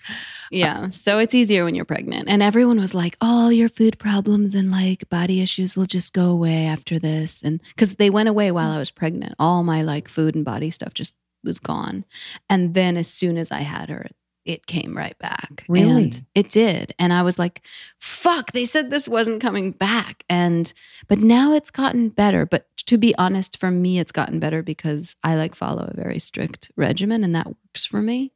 [0.51, 0.91] Yeah.
[0.91, 2.29] So it's easier when you're pregnant.
[2.29, 6.27] And everyone was like, all your food problems and like body issues will just go
[6.31, 7.43] away after this.
[7.43, 10.71] And because they went away while I was pregnant, all my like food and body
[10.71, 12.05] stuff just was gone.
[12.51, 14.09] And then as soon as I had her,
[14.45, 15.65] it came right back.
[15.69, 16.05] Really?
[16.05, 16.95] And it did.
[16.99, 17.63] And I was like,
[17.99, 20.25] fuck, they said this wasn't coming back.
[20.29, 20.73] And,
[21.09, 22.47] but now it's gotten better.
[22.47, 26.19] But to be honest, for me, it's gotten better because I like follow a very
[26.19, 28.33] strict regimen and that works for me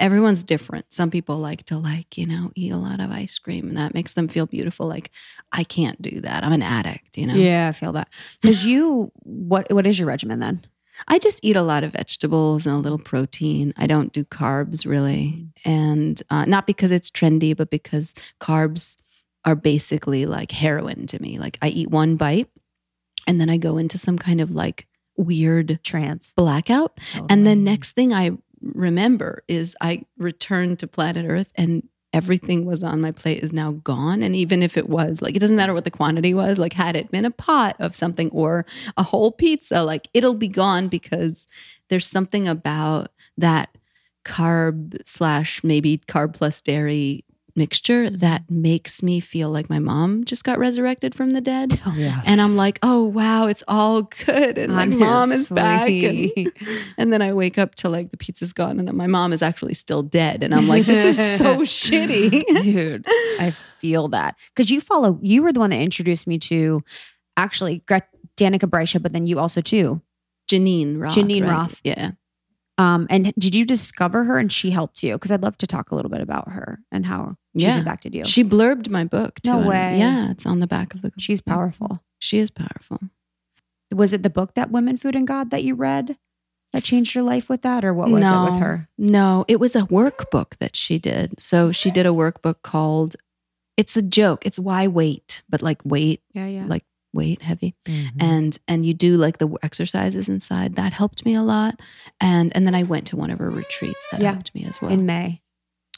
[0.00, 0.92] everyone's different.
[0.92, 3.94] Some people like to like, you know, eat a lot of ice cream and that
[3.94, 4.86] makes them feel beautiful.
[4.86, 5.10] Like
[5.52, 6.44] I can't do that.
[6.44, 7.34] I'm an addict, you know.
[7.34, 8.08] Yeah, I feel that.
[8.40, 10.66] Because you, what what is your regimen then?
[11.08, 13.72] I just eat a lot of vegetables and a little protein.
[13.76, 15.48] I don't do carbs really.
[15.64, 18.96] And uh, not because it's trendy, but because carbs
[19.44, 21.38] are basically like heroin to me.
[21.38, 22.48] Like I eat one bite
[23.26, 24.86] and then I go into some kind of like
[25.16, 26.98] weird trance blackout.
[27.28, 32.82] And then next thing I remember is I returned to planet Earth and everything was
[32.84, 34.22] on my plate is now gone.
[34.22, 36.96] And even if it was like, it doesn't matter what the quantity was, like, had
[36.96, 41.46] it been a pot of something or a whole pizza, like, it'll be gone because
[41.88, 43.76] there's something about that
[44.24, 50.44] carb slash maybe carb plus dairy mixture that makes me feel like my mom just
[50.44, 51.80] got resurrected from the dead.
[51.86, 52.22] Oh, yeah.
[52.24, 56.30] And I'm like, oh wow, it's all good, and my mom is back, and,
[56.96, 59.74] and then I wake up to like the pizza's gone, and my mom is actually
[59.74, 62.44] still dead, and I'm like, this is so shitty.
[62.62, 64.36] Dude, I feel that.
[64.54, 66.82] Because you follow, you were the one that introduced me to
[67.36, 70.00] actually Gret- Danica Breisha, but then you also too.
[70.50, 71.14] Geneen Roth.
[71.14, 71.50] Geneen right?
[71.50, 71.80] Roth.
[71.84, 72.12] Yeah.
[72.78, 75.12] Um, and did you discover her and she helped you?
[75.14, 77.78] Because I'd love to talk a little bit about her and how she's Yeah.
[77.78, 78.24] impacted you.
[78.24, 79.38] She blurbed my book.
[79.44, 79.98] No way.
[79.98, 81.12] Yeah, it's on the back of the.
[81.18, 82.02] she's powerful.
[82.18, 82.98] She is powerful.
[83.94, 86.16] Was it the book that Women, Food, and God that you read
[86.72, 88.88] that changed your life with that, or what was no, it with her?
[88.96, 91.38] No, it was a workbook that she did.
[91.38, 93.16] So she did a workbook called.
[93.76, 94.46] It's a joke.
[94.46, 96.64] It's why wait, but like wait, Yeah, yeah.
[96.66, 97.74] like weight heavy.
[97.86, 98.10] Mhm.
[98.20, 101.80] and and you do like the exercises inside that helped me a lot
[102.20, 104.32] and and then i went to one of her retreats that Yeah.
[104.32, 105.42] helped me as well In May.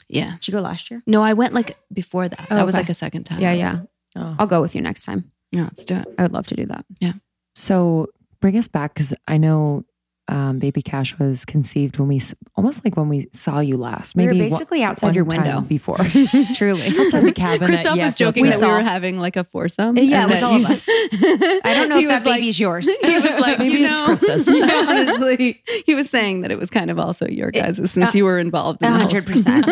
[0.09, 1.01] yeah Did you go last year?
[1.07, 2.81] no i went like before that Oh, that was okay.
[2.83, 3.79] like a second time Yeah, yeah.
[4.15, 4.35] Oh.
[4.39, 5.31] I'll go with you next time.
[5.51, 6.85] yeah let's do it I would love to do that.
[6.99, 7.13] Yeah.
[7.55, 8.07] So
[8.41, 9.85] bring us back because I know
[10.27, 12.21] um, Baby Cash was conceived when we
[12.55, 14.15] almost like when we saw you last.
[14.15, 15.61] We Maybe were one- basically outside one your window.
[15.61, 15.97] before.
[16.55, 16.87] Truly.
[16.99, 17.67] Outside the cabin.
[17.67, 18.77] Christoph at was joking We that we saw.
[18.77, 19.97] were having like a foursome.
[19.97, 20.87] Yeah, it was all of us.
[20.89, 22.85] I don't know He if that was like- baby's yours.
[22.89, 24.49] He was like, Maybe you it's know, Krista's.
[24.49, 28.17] Yeah, honestly, he was saying that it was kind of also your guys' since uh,
[28.17, 28.81] you were involved.
[28.81, 29.65] in a the whole hundred percent.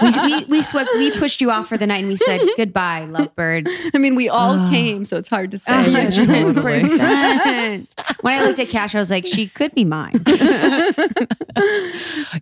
[0.00, 3.04] we, we, we swept, we pushed you off for the night and we said, goodbye,
[3.04, 3.92] lovebirds.
[3.94, 4.68] I mean, we all Ah.
[4.70, 5.72] came, so it's hard to say.
[5.72, 7.94] hundred percent.
[8.22, 10.20] When I looked at Cash, I was like, she could be mine.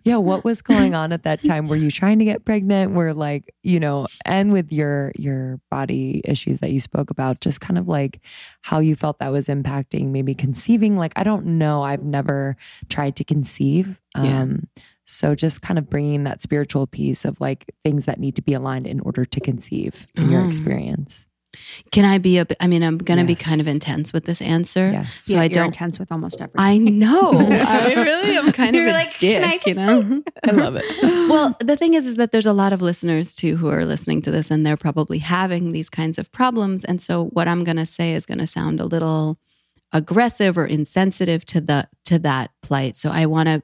[0.03, 1.67] yeah, what was going on at that time?
[1.67, 2.91] Were you trying to get pregnant?
[2.93, 7.61] Were like, you know, and with your your body issues that you spoke about, just
[7.61, 8.19] kind of like
[8.61, 10.97] how you felt that was impacting maybe conceiving.
[10.97, 11.83] Like, I don't know.
[11.83, 12.57] I've never
[12.89, 13.99] tried to conceive.
[14.15, 14.41] Yeah.
[14.41, 14.67] Um,
[15.05, 18.53] so just kind of bringing that spiritual piece of like things that need to be
[18.53, 20.47] aligned in order to conceive in your Mm.
[20.47, 21.26] experience.
[21.91, 22.47] Can I be a?
[22.59, 24.89] I mean, I'm going to be kind of intense with this answer.
[24.91, 25.25] Yes.
[25.25, 25.65] So Yeah, I you're don't.
[25.67, 26.59] intense with almost everything.
[26.59, 27.31] I know.
[27.39, 28.79] I really am kind of.
[28.79, 29.41] You're of like, dick.
[29.41, 30.23] "Can I you just know.
[30.47, 30.85] I love it.
[31.29, 34.21] well, the thing is, is that there's a lot of listeners too who are listening
[34.23, 36.83] to this, and they're probably having these kinds of problems.
[36.83, 39.39] And so, what I'm going to say is going to sound a little
[39.93, 42.97] aggressive or insensitive to the to that plight.
[42.97, 43.63] So, I want to,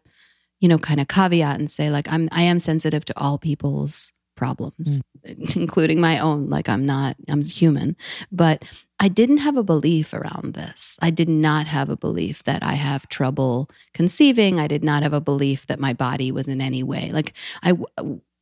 [0.60, 4.12] you know, kind of caveat and say, like, I'm I am sensitive to all people's
[4.36, 5.56] problems, mm.
[5.56, 6.50] including my own.
[6.50, 7.96] Like, I'm not, I'm human,
[8.32, 8.64] but
[9.00, 10.98] I didn't have a belief around this.
[11.02, 14.60] I did not have a belief that I have trouble conceiving.
[14.60, 17.74] I did not have a belief that my body was in any way like I,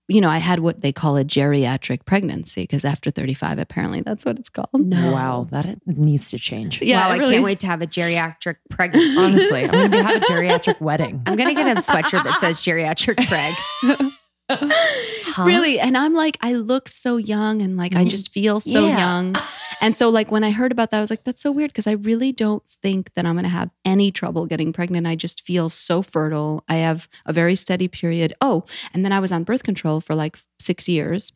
[0.07, 4.25] you know, I had what they call a geriatric pregnancy because after 35, apparently that's
[4.25, 4.69] what it's called.
[4.73, 5.13] No.
[5.13, 6.81] Wow, that needs to change.
[6.81, 9.17] Yeah, wow, it I really- can't wait to have a geriatric pregnancy.
[9.17, 11.21] Honestly, I'm going to have a geriatric wedding.
[11.25, 14.11] I'm gonna get a sweatshirt that says geriatric preg.
[15.23, 15.45] Huh?
[15.45, 15.79] Really.
[15.79, 18.09] And I'm like, I look so young and like I mm-hmm.
[18.09, 18.97] just feel so Yeah.
[18.97, 19.35] young.
[19.79, 21.87] And so, like, when I heard about that, I was like, that's so weird because
[21.87, 25.07] I really don't think that I'm going to have any trouble getting pregnant.
[25.07, 26.63] I just feel so fertile.
[26.69, 28.33] I have a very steady period.
[28.41, 31.31] Oh, and then I was on birth control for like six years.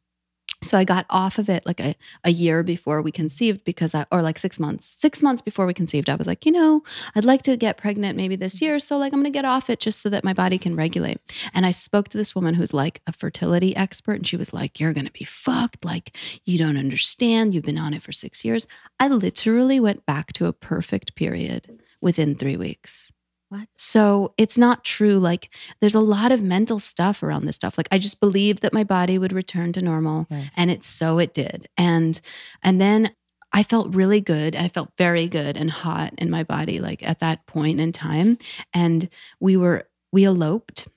[0.65, 4.05] So I got off of it like a, a year before we conceived because I,
[4.11, 6.83] or like six months, six months before we conceived, I was like, you know,
[7.15, 8.79] I'd like to get pregnant maybe this year.
[8.79, 11.19] So like, I'm going to get off it just so that my body can regulate.
[11.53, 14.79] And I spoke to this woman who's like a fertility expert and she was like,
[14.79, 15.85] you're going to be fucked.
[15.85, 17.53] Like, you don't understand.
[17.53, 18.67] You've been on it for six years.
[18.99, 23.11] I literally went back to a perfect period within three weeks.
[23.49, 23.67] What?
[23.77, 25.19] So it's not true.
[25.19, 27.77] Like, there's a lot of mental stuff around this stuff.
[27.77, 30.27] Like, I just believed that my body would return to normal
[30.57, 32.19] and it so it did and
[32.63, 33.11] and then
[33.53, 37.19] i felt really good i felt very good and hot in my body like at
[37.19, 38.37] that point in time
[38.73, 39.07] and
[39.39, 40.87] we were we eloped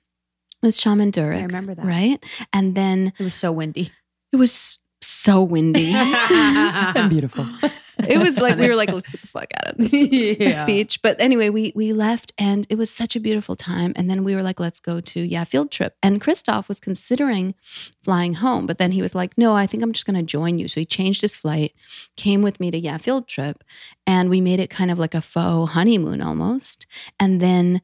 [0.61, 1.37] with shaman Durek.
[1.39, 1.85] I remember that.
[1.85, 3.91] right and then It was so windy.
[4.33, 7.47] it was so windy and beautiful.
[8.07, 9.93] it was like we were like let's get the fuck out of this
[10.39, 10.65] Yeah.
[10.65, 11.01] beach.
[11.01, 13.93] But anyway we we left and it was such a beautiful time.
[13.95, 15.95] And then we were like let's go to yeah field trip.
[16.01, 17.55] And christoph was considering
[18.03, 20.59] flying home but then he was like no i think i'm just going to join
[20.59, 20.67] you.
[20.67, 21.73] So he changed his flight
[22.17, 23.63] came with me to yeah field trip
[24.07, 26.87] and we made it kind of like a faux honeymoon almost.
[27.19, 27.81] And then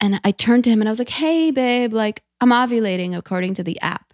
[0.00, 3.54] and i turned to him and i was like hey babe like i'm ovulating according
[3.54, 4.12] to the app.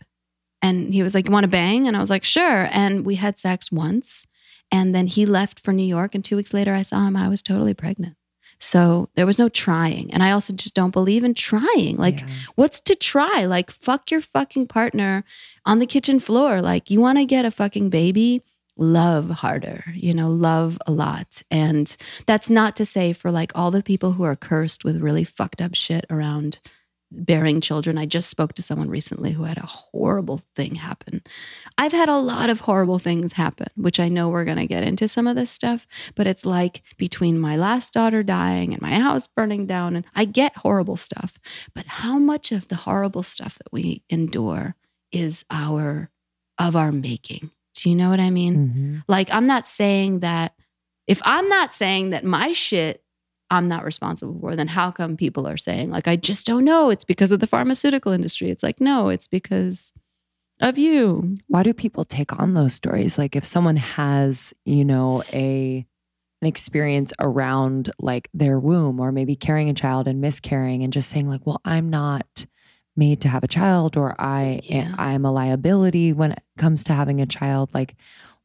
[0.64, 1.88] And he was like you want to bang?
[1.88, 2.68] And i was like sure.
[2.70, 4.26] And we had sex once
[4.72, 6.14] and then he left for New York.
[6.14, 7.16] And two weeks later, I saw him.
[7.16, 8.16] I was totally pregnant.
[8.58, 10.12] So there was no trying.
[10.12, 11.96] And I also just don't believe in trying.
[11.96, 12.28] Like, Yeah.
[12.54, 13.44] what's to try?
[13.44, 15.24] Like, fuck your fucking partner
[15.66, 16.60] on the kitchen floor.
[16.62, 18.40] Like, you want to get a fucking baby?
[18.78, 21.42] Love harder, you know, love a lot.
[21.50, 21.94] And
[22.26, 25.60] that's not to say for like all the people who are cursed with really fucked
[25.60, 26.58] up shit around
[27.14, 27.98] bearing children.
[27.98, 31.22] I just spoke to someone recently who had a horrible thing happen.
[31.78, 34.82] I've had a lot of horrible things happen, which I know we're going to get
[34.82, 38.94] into some of this stuff, but it's like between my last daughter dying and my
[38.98, 41.38] house burning down, and I get horrible stuff.
[41.74, 44.74] But how much of the horrible stuff that we endure
[45.10, 46.10] is our
[46.58, 47.50] of our making?
[47.74, 48.56] Do you know what I mean?
[48.56, 49.04] Mhm.
[49.08, 50.54] Like, I'm not saying that
[51.06, 53.01] if I'm not saying that my shit
[53.52, 56.88] I'm not responsible for, then how come people are saying, like, I just don't know?
[56.90, 58.50] It's because of the pharmaceutical industry.
[58.50, 59.92] It's like, no, it's because
[60.60, 61.36] of you.
[61.48, 63.18] Why do people take on those stories?
[63.18, 65.86] Like if someone has, you know, a
[66.40, 71.08] an experience around like their womb or maybe carrying a child and miscarrying and just
[71.08, 72.46] saying like, well, I'm not
[72.96, 74.94] made to have a child or I eh, Yeah.
[74.98, 77.72] I'm a liability when it comes to having a child.
[77.74, 77.94] Like,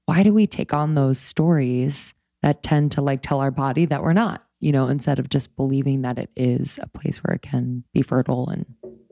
[0.05, 4.03] why do we take on those stories that tend to like tell our body that
[4.03, 7.41] we're not, you know, instead of just believing that it is a place where it
[7.41, 8.65] can be fertile and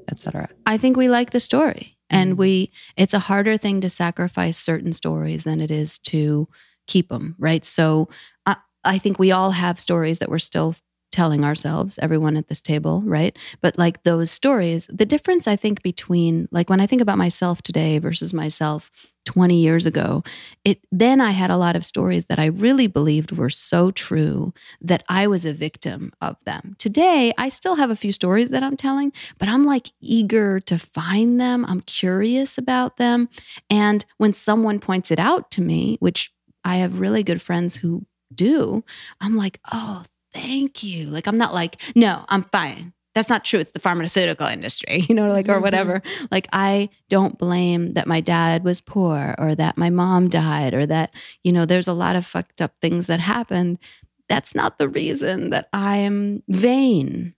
[0.09, 0.49] et cetera?
[0.65, 1.97] I think we like the story.
[2.09, 2.37] And Mhm.
[2.37, 6.47] we, it's a harder thing to sacrifice certain stories than it is to
[6.87, 7.65] keep them, right?
[7.65, 8.09] So
[8.45, 10.75] I, I think we all have stories that we're still
[11.11, 13.37] telling ourselves, everyone at this table, right?
[13.61, 17.61] But like those stories, the difference I think between, like when I think about myself
[17.61, 18.91] today versus myself
[19.25, 20.23] 20 years ago,
[20.63, 24.53] it then I had a lot of stories that I really believed were so true
[24.81, 26.75] that I was a victim of them.
[26.79, 30.77] Today, I still have a few stories that I'm telling, but I'm like eager to
[30.77, 31.65] find them.
[31.65, 33.29] I'm curious about them.
[33.69, 36.31] And when someone points it out to me, which
[36.63, 38.83] I have really good friends who do,
[39.21, 40.03] I'm like, oh,
[40.35, 41.07] thank you.
[41.07, 42.93] Like, I'm not like, no, I'm fine.
[43.15, 43.61] That's not true.
[43.61, 45.61] It's the pharmaceutical industry, you know, like, or Mhm.
[45.61, 46.01] whatever.
[46.31, 50.85] Like, I don't blame that my dad was poor or that my mom died or
[50.85, 51.11] that,
[51.43, 53.79] you know, there's a lot of fucked up things that happened.
[54.27, 57.33] That's not the reason that I'm vain.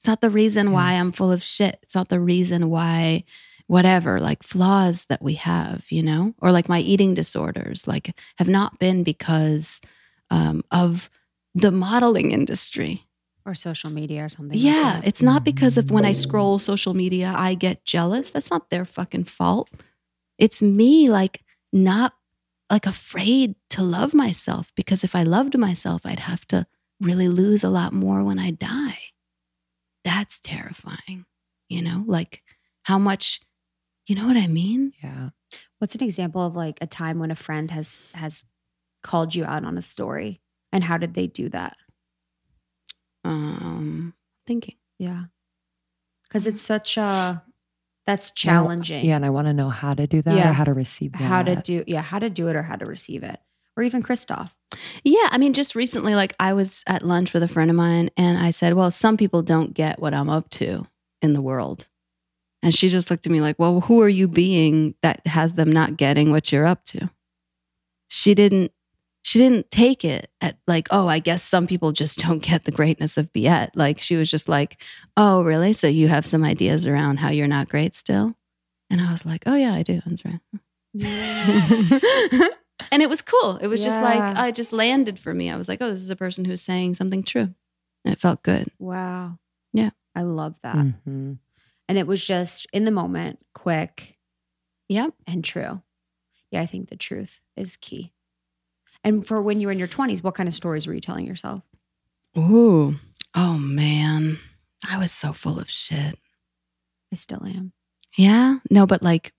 [0.00, 1.78] It's not the reason why I'm full of shit.
[1.82, 3.24] It's not the reason why
[3.66, 8.46] whatever like flaws that we have you know or like my eating disorders like have
[8.48, 9.80] not been because
[10.30, 11.08] um, of
[11.54, 13.06] the modeling industry.
[13.46, 14.56] Or social media or something.
[14.56, 15.06] like yeah that.
[15.06, 15.44] it's not mm-hmm.
[15.44, 18.30] because of when i scroll social media i get jealous.
[18.30, 19.68] That's not their fucking fault.
[20.38, 22.14] It's me like not
[22.70, 26.66] like afraid to love myself because if i loved myself i'd have to
[27.00, 28.98] really lose a lot more when i die.
[30.04, 31.26] That's terrifying
[31.68, 32.04] you know?
[32.06, 32.42] Like
[32.82, 33.40] how much
[34.06, 34.92] you know what i mean?
[35.02, 35.30] Yeah.
[35.78, 38.44] What's an example of like a time when a friend has has
[39.02, 40.40] called you out on a story,
[40.74, 41.76] and how did they do that?
[43.24, 44.12] um
[44.46, 45.24] thinking Yeah,
[46.24, 47.42] because it's such a
[48.06, 49.02] that's challenging.
[49.06, 49.16] Yeah.
[49.16, 50.50] And I want to know how to do that Yeah.
[50.50, 51.22] or how to receive that.
[51.22, 53.40] how to do yeah how to do it or how to receive it,
[53.78, 54.54] or even Christoph.
[55.04, 58.10] Yeah, I mean, just recently, like I was at lunch with a friend of mine,
[58.18, 60.86] and I said, "Well, some people don't get what I'm up to
[61.22, 61.86] in the world,"
[62.62, 65.72] and she just looked at me like, "Well, who are you being that has them
[65.72, 67.08] not getting what you're up to?"
[68.08, 68.70] She didn't.
[69.26, 72.70] She didn't take it at like, "Oh, I guess some people just don't get the
[72.70, 74.80] greatness of Biet." Like she was just like,
[75.16, 75.72] "Oh, really?
[75.72, 78.36] So you have some ideas around how you're not great still?"
[78.90, 80.00] And I was like, "Oh yeah, I do.
[80.06, 80.40] That's right."
[82.90, 83.56] and it was cool.
[83.56, 85.50] It was just like I just landed for me.
[85.50, 87.54] I was like, oh, this is a person who's saying something true.
[88.04, 88.68] And it felt good.
[88.78, 89.38] wow.
[89.72, 89.90] Yeah.
[90.14, 90.76] I love that.
[90.76, 91.38] Mhm.
[91.88, 94.16] And it was just in the moment, quick
[94.88, 95.14] Yep.
[95.26, 95.82] and true.
[96.52, 98.12] Yeah, I think the truth is key.
[99.04, 101.26] And for when you were in your 20s, what kind of stories were you telling
[101.26, 101.62] yourself?
[102.36, 102.96] Ooh.
[103.34, 104.38] Oh man.
[104.88, 106.18] I was so full of shit.
[107.12, 107.72] I still am.
[108.16, 108.56] Yeah.
[108.70, 109.32] No, but like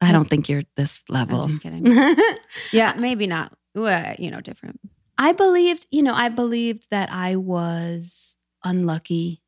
[0.00, 0.30] I don't mm.
[0.30, 1.42] think you're this level.
[1.42, 1.86] I'm just kidding.
[2.72, 3.52] Yeah, maybe not.
[3.74, 4.80] Well, you know, different.
[5.18, 9.42] I believed, you know, I believed that I was unlucky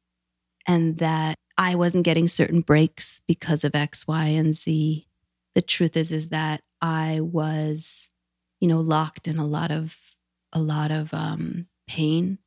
[0.66, 5.06] and that I wasn't getting certain breaks because of X, Y, and Z.
[5.54, 8.11] The truth is is that I was,
[8.61, 9.96] you know, locked in a lot of
[10.52, 12.38] a lot of um pain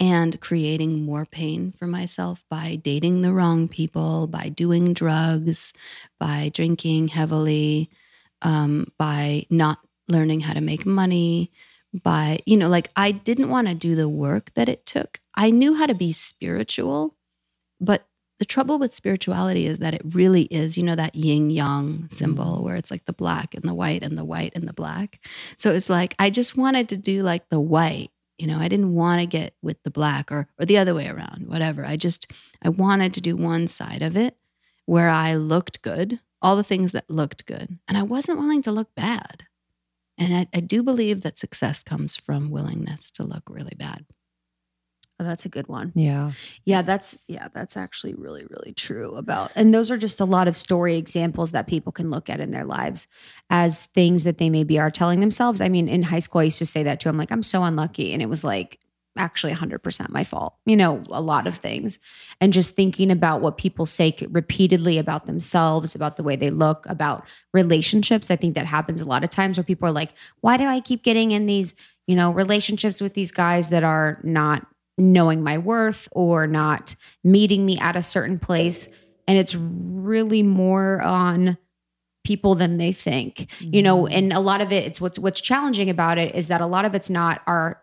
[0.00, 5.72] and creating more pain for myself by dating the wrong people, by doing drugs,
[6.20, 7.90] by drinking heavily,
[8.42, 11.50] um, by not learning how to make money,
[11.92, 15.20] by, you know, like I didn't want to do the work that it took.
[15.34, 17.16] I knew how to be spiritual,
[17.80, 18.06] but
[18.38, 22.58] the trouble with spirituality is that it really is, you know, that yin yang symbol
[22.58, 22.62] mm.
[22.62, 25.20] where it's like the black and the white and the white and the black.
[25.56, 28.94] So it's like I just wanted to do like the white, you know, I didn't
[28.94, 31.84] want to get with the black or or the other way around, whatever.
[31.84, 32.30] I just
[32.62, 34.36] I wanted to do one side of it
[34.86, 38.72] where I looked good, all the things that looked good, and I wasn't willing to
[38.72, 39.44] look bad.
[40.16, 44.04] And I, I do believe that success comes from willingness to look really bad.
[45.20, 45.92] Oh, that's a good one.
[45.96, 46.30] Yeah.
[46.64, 49.50] Yeah, that's yeah, that's actually really really true about.
[49.56, 52.52] And those are just a lot of story examples that people can look at in
[52.52, 53.08] their lives
[53.50, 55.60] as things that they maybe are telling themselves.
[55.60, 57.08] I mean, in high school I used to say that too.
[57.08, 58.78] I'm like, I'm so unlucky and it was like
[59.16, 60.54] actually 100% my fault.
[60.64, 61.98] You know, a lot of things.
[62.40, 66.86] And just thinking about what people say repeatedly about themselves, about the way they look,
[66.86, 68.30] about relationships.
[68.30, 70.12] I think that happens a lot of times where people are like,
[70.42, 71.74] "Why do I keep getting in these,
[72.06, 74.64] you know, relationships with these guys that are not
[74.98, 76.94] knowing my worth or not
[77.24, 78.88] meeting me at a certain place.
[79.26, 81.58] And it's really more on
[82.24, 84.14] people than they think you know mm-hmm.
[84.14, 86.84] and a lot of it it's what's what's challenging about it is that a lot
[86.84, 87.80] of it's not our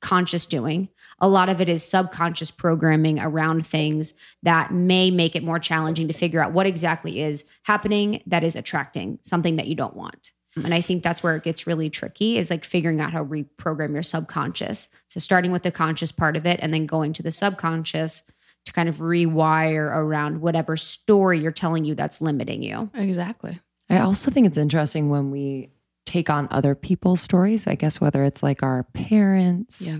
[0.00, 0.88] conscious doing.
[1.18, 6.08] A lot of it is subconscious programming around things that may make it more challenging
[6.08, 10.32] to figure out what exactly is happening that is attracting something that you don't want
[10.56, 13.24] and I think that's where it gets really tricky is like figuring out how to
[13.24, 14.88] reprogram your subconscious.
[15.08, 18.24] So starting with the conscious part of it and then going to the subconscious
[18.64, 22.90] to kind of rewire around whatever story you're telling you that's limiting you.
[22.94, 23.60] Exactly.
[23.88, 25.70] I also think it's interesting when we
[26.04, 27.66] take on other people's stories.
[27.66, 29.98] I guess whether it's like our parents Yeah.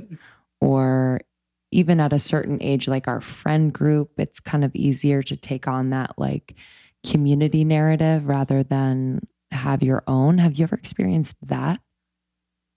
[0.60, 1.20] or
[1.70, 5.68] even at a certain age, like our friend group, it's kind of easier to take
[5.68, 6.54] on that like
[7.06, 9.20] community narrative rather than
[9.52, 10.38] have your own.
[10.38, 11.80] Have you ever experienced that?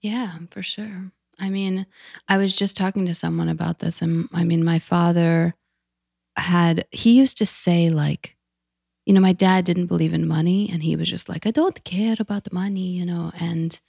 [0.00, 1.12] Yeah, for sure.
[1.40, 1.86] I mean,
[2.28, 5.54] I was just talking to someone about this, and I mean, my father
[6.36, 8.36] had, he used to say, like,
[9.06, 11.84] you know, my dad didn't believe in money, and he was just like, I don't
[11.84, 13.80] care about the money, you know, and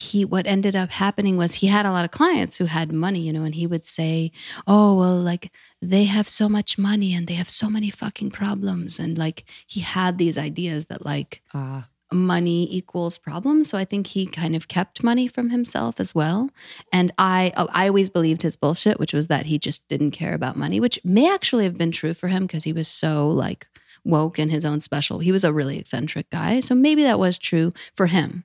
[0.00, 3.20] he what ended up happening was he had a lot of clients who had money,
[3.20, 4.32] you know, and he would say,
[4.66, 5.52] "Oh, well, like
[5.82, 9.80] they have so much money and they have so many fucking problems." And like he
[9.80, 11.82] had these ideas that like Uh,
[12.12, 13.68] money equals problems.
[13.68, 16.50] So I think he kind of kept money from himself as well.
[16.92, 20.34] And I oh, I always believed his bullshit, which was that he just didn't care
[20.34, 23.66] about money, which may actually have been true for him because he was so like
[24.04, 25.18] woke in his own special.
[25.18, 26.60] He was a really eccentric guy.
[26.60, 28.44] So maybe that was true for him.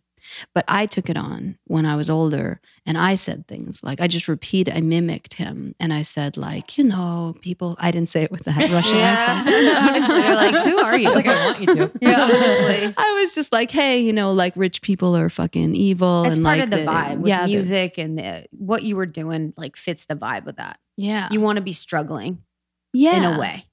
[0.54, 4.08] But I took it on when I was older and I said things like I
[4.08, 8.24] just repeat I mimicked him and I said like, you know, people I didn't say
[8.24, 9.78] it with that Russian accent.
[9.78, 11.06] Honestly, like, who are you?
[11.08, 11.92] I was like, I want you to.
[12.02, 12.94] yeah, honestly.
[12.98, 16.24] I was just like, hey, you know, like rich people are fucking evil.
[16.26, 18.96] It's and part like of the, vibe with yeah, the- music and the, what you
[18.96, 19.54] were doing.
[19.58, 20.80] Like fits the vibe of that.
[20.98, 22.40] yeah, You want to be struggling
[22.94, 23.16] yeah.
[23.18, 23.66] in a way.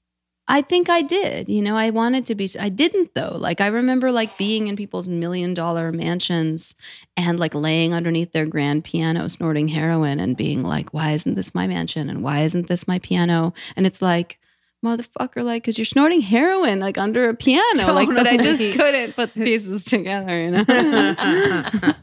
[0.53, 1.49] I think I did.
[1.49, 2.47] You know, I wanted to be.
[2.59, 3.35] I didn't though.
[3.39, 6.75] Like I remember like being in people's million dollar mansions
[7.17, 11.55] and like laying underneath their grand piano, snorting heroin, and being like, "Why isn't this
[11.55, 12.07] my mansion?
[12.07, 14.39] And why isn't this my piano?" And it's like.
[14.85, 19.15] Motherfucker, like, because you're snorting heroin like under a piano, like, but I just couldn't
[19.15, 20.65] put the pieces together, you know.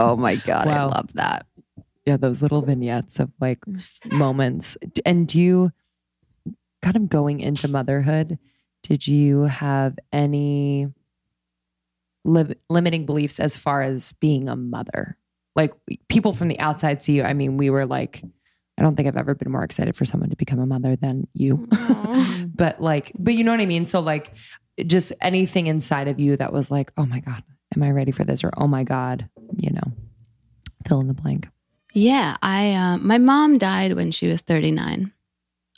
[0.00, 0.66] oh my God.
[0.66, 1.46] I love that.
[2.04, 3.60] Yeah, those little vignettes of like
[4.10, 4.76] moments.
[5.06, 5.72] And do you
[6.84, 8.38] kind of going into motherhood,
[8.82, 10.86] did you have any
[12.24, 15.16] li- limiting beliefs as far as being a mother?
[15.56, 15.72] Like
[16.08, 17.22] people from the outside see you.
[17.22, 18.22] I mean, we were like,
[18.76, 21.26] I don't think I've ever been more excited for someone to become a mother than
[21.32, 21.66] you.
[22.54, 23.86] but like, but you know what I mean?
[23.86, 24.34] So like
[24.84, 27.42] just anything inside of you that was like, oh my God,
[27.74, 28.44] am I ready for this?
[28.44, 29.26] Or oh my God,
[29.56, 29.92] you know,
[30.86, 31.48] fill in the blank.
[31.94, 35.13] Yeah, I uh, my mom died when she was 39.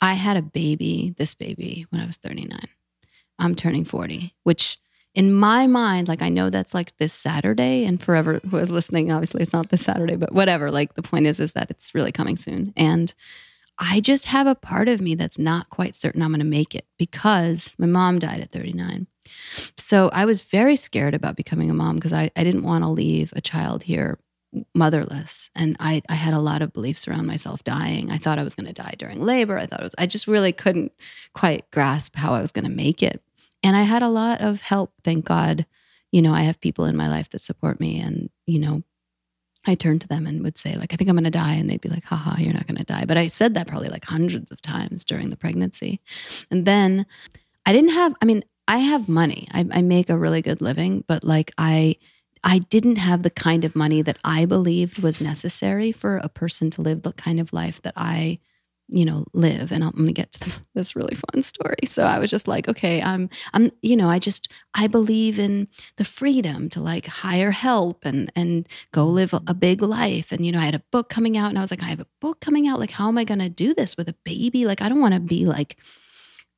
[0.01, 2.59] I had a baby, this baby, when I was 39.
[3.39, 4.77] I'm turning 40, which
[5.13, 9.11] in my mind, like I know that's like this Saturday, and forever who is listening,
[9.11, 10.69] obviously it's not this Saturday, but whatever.
[10.69, 13.13] Like the point is, is that it's really coming soon, and
[13.79, 16.73] I just have a part of me that's not quite certain I'm going to make
[16.73, 19.07] it because my mom died at 39.
[19.77, 22.89] So I was very scared about becoming a mom because I, I didn't want to
[22.89, 24.19] leave a child here
[24.73, 25.49] motherless.
[25.55, 28.11] And I, I had a lot of beliefs around myself dying.
[28.11, 29.57] I thought i was going to die during labor.
[29.57, 30.93] I thought it was i just really couldn't
[31.33, 33.21] quite grasp how i was going to make it.
[33.63, 35.65] And i had a lot of help thank god.
[36.11, 38.83] You know i have people in my life that support me and you know
[39.65, 41.53] i turned to them and would say like i think i'm going to die.
[41.53, 43.05] And they'd be like haha you're not going to die.
[43.05, 45.99] But i said that probably like hundreds of times during the pregnancy.
[46.49, 47.05] And then
[47.65, 49.47] i didn't have i mean i have money.
[49.51, 51.97] I, I make a really good living but like i
[52.43, 56.69] I didn't have the kind of money that I believed was necessary for a person
[56.71, 58.39] to live the kind of life that I,
[58.87, 59.71] you know, live.
[59.71, 61.85] And I'm going to get to this really fun story.
[61.85, 65.67] So I was just like, okay, I'm, I'm, you know, I just, I believe in
[65.97, 70.31] the freedom to like hire help and and go live a, big life.
[70.31, 71.99] And you know, I had a book coming out, and I was like, I have
[71.99, 72.79] a book coming out.
[72.79, 74.65] Like, how am I going to do this with a baby?
[74.65, 75.77] Like, I don't want to be like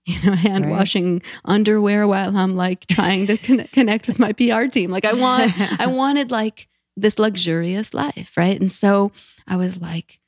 [0.09, 0.71] you know, hand Right.
[0.71, 4.91] washing underwear while I'm like trying to connect, connect with my PR team.
[4.91, 8.59] Like I want, I wanted like this luxurious life, right?
[8.59, 9.11] And so
[9.47, 10.19] I was like,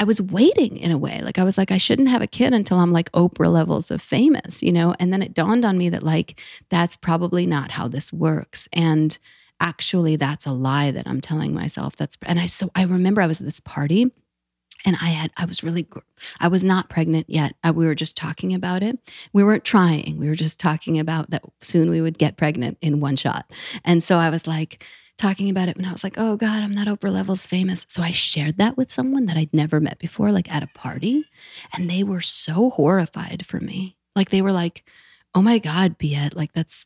[0.00, 1.20] I was waiting in a way.
[1.22, 4.00] Like I was like, I shouldn't have a kid until I'm like Oprah levels of
[4.00, 4.94] famous, you know?
[5.00, 8.68] And then it dawned on me that like that's probably not how this works.
[8.72, 9.18] And
[9.60, 11.96] actually that's a lie that I'm telling myself.
[11.96, 14.12] That's and I so I remember I was at this party
[14.84, 15.86] and I had I was really
[16.40, 17.54] I was not pregnant yet.
[17.64, 18.98] Uh, we were just talking about it.
[19.32, 20.18] We weren't trying.
[20.18, 23.50] We were just talking about that soon we would get pregnant in one shot.
[23.84, 24.84] And so I was like
[25.16, 28.02] talking about it and I was like, "Oh god, I'm not Oprah levels famous." So
[28.02, 31.24] I shared that with someone that I'd never met before like at a party,
[31.72, 33.96] and they were so horrified for me.
[34.16, 34.84] Like they were like,
[35.34, 36.84] "Oh my god, Biet, like that's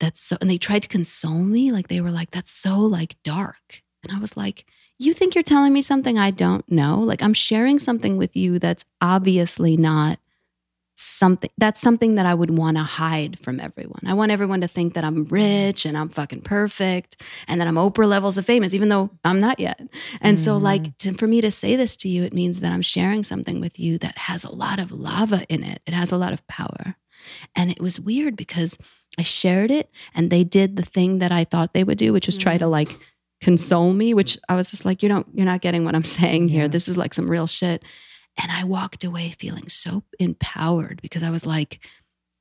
[0.00, 3.16] that's so and they tried to console me like they were like that's so like
[3.22, 3.82] dark.
[4.02, 4.66] And I was like,
[4.98, 7.00] you think you're telling me something I don't know?
[7.00, 10.18] Like I'm sharing something with you that's obviously not
[10.96, 14.02] something that's something that I would want to hide from everyone.
[14.06, 17.74] I want everyone to think that I'm rich and I'm fucking perfect and that I'm
[17.74, 19.80] Oprah levels of famous even though I'm not yet.
[20.20, 21.10] And so like mm-hmm.
[21.10, 23.78] to, for me to say this to you it means that I'm sharing something with
[23.80, 25.82] you that has a lot of lava in it.
[25.86, 26.96] It has a lot of power.
[27.56, 28.78] And it was weird because
[29.18, 32.26] I shared it and they did the thing that I thought they would do which
[32.26, 32.72] was try to mm-hmm.
[32.72, 32.98] like
[33.44, 36.48] console me which I was just like you don't you're not getting what I'm saying
[36.48, 36.62] here.
[36.62, 36.68] Yeah.
[36.68, 37.82] This is like some real shit.
[38.36, 41.78] And I walked away feeling so empowered because I was like,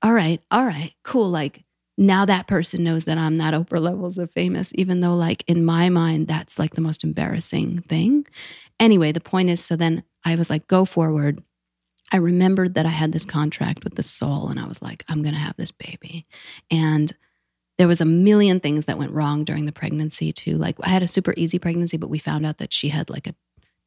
[0.02, 1.30] all right, all right, cool.
[1.30, 1.66] Like
[1.98, 5.64] now that person knows that I'm not Oprah levels of famous, even though, like, in
[5.64, 8.26] my mind, that's like the most embarrassing thing.
[8.80, 11.44] Anyway, the point is so then I was like, go forward.
[12.12, 15.22] I remembered that I had this contract with the soul, and I was like, I'm
[15.22, 16.26] going to have this baby.
[16.72, 17.14] And
[17.78, 20.58] there was a million things that went wrong during the pregnancy too.
[20.58, 23.28] Like I had a super easy pregnancy, but we found out that she had like
[23.28, 23.36] a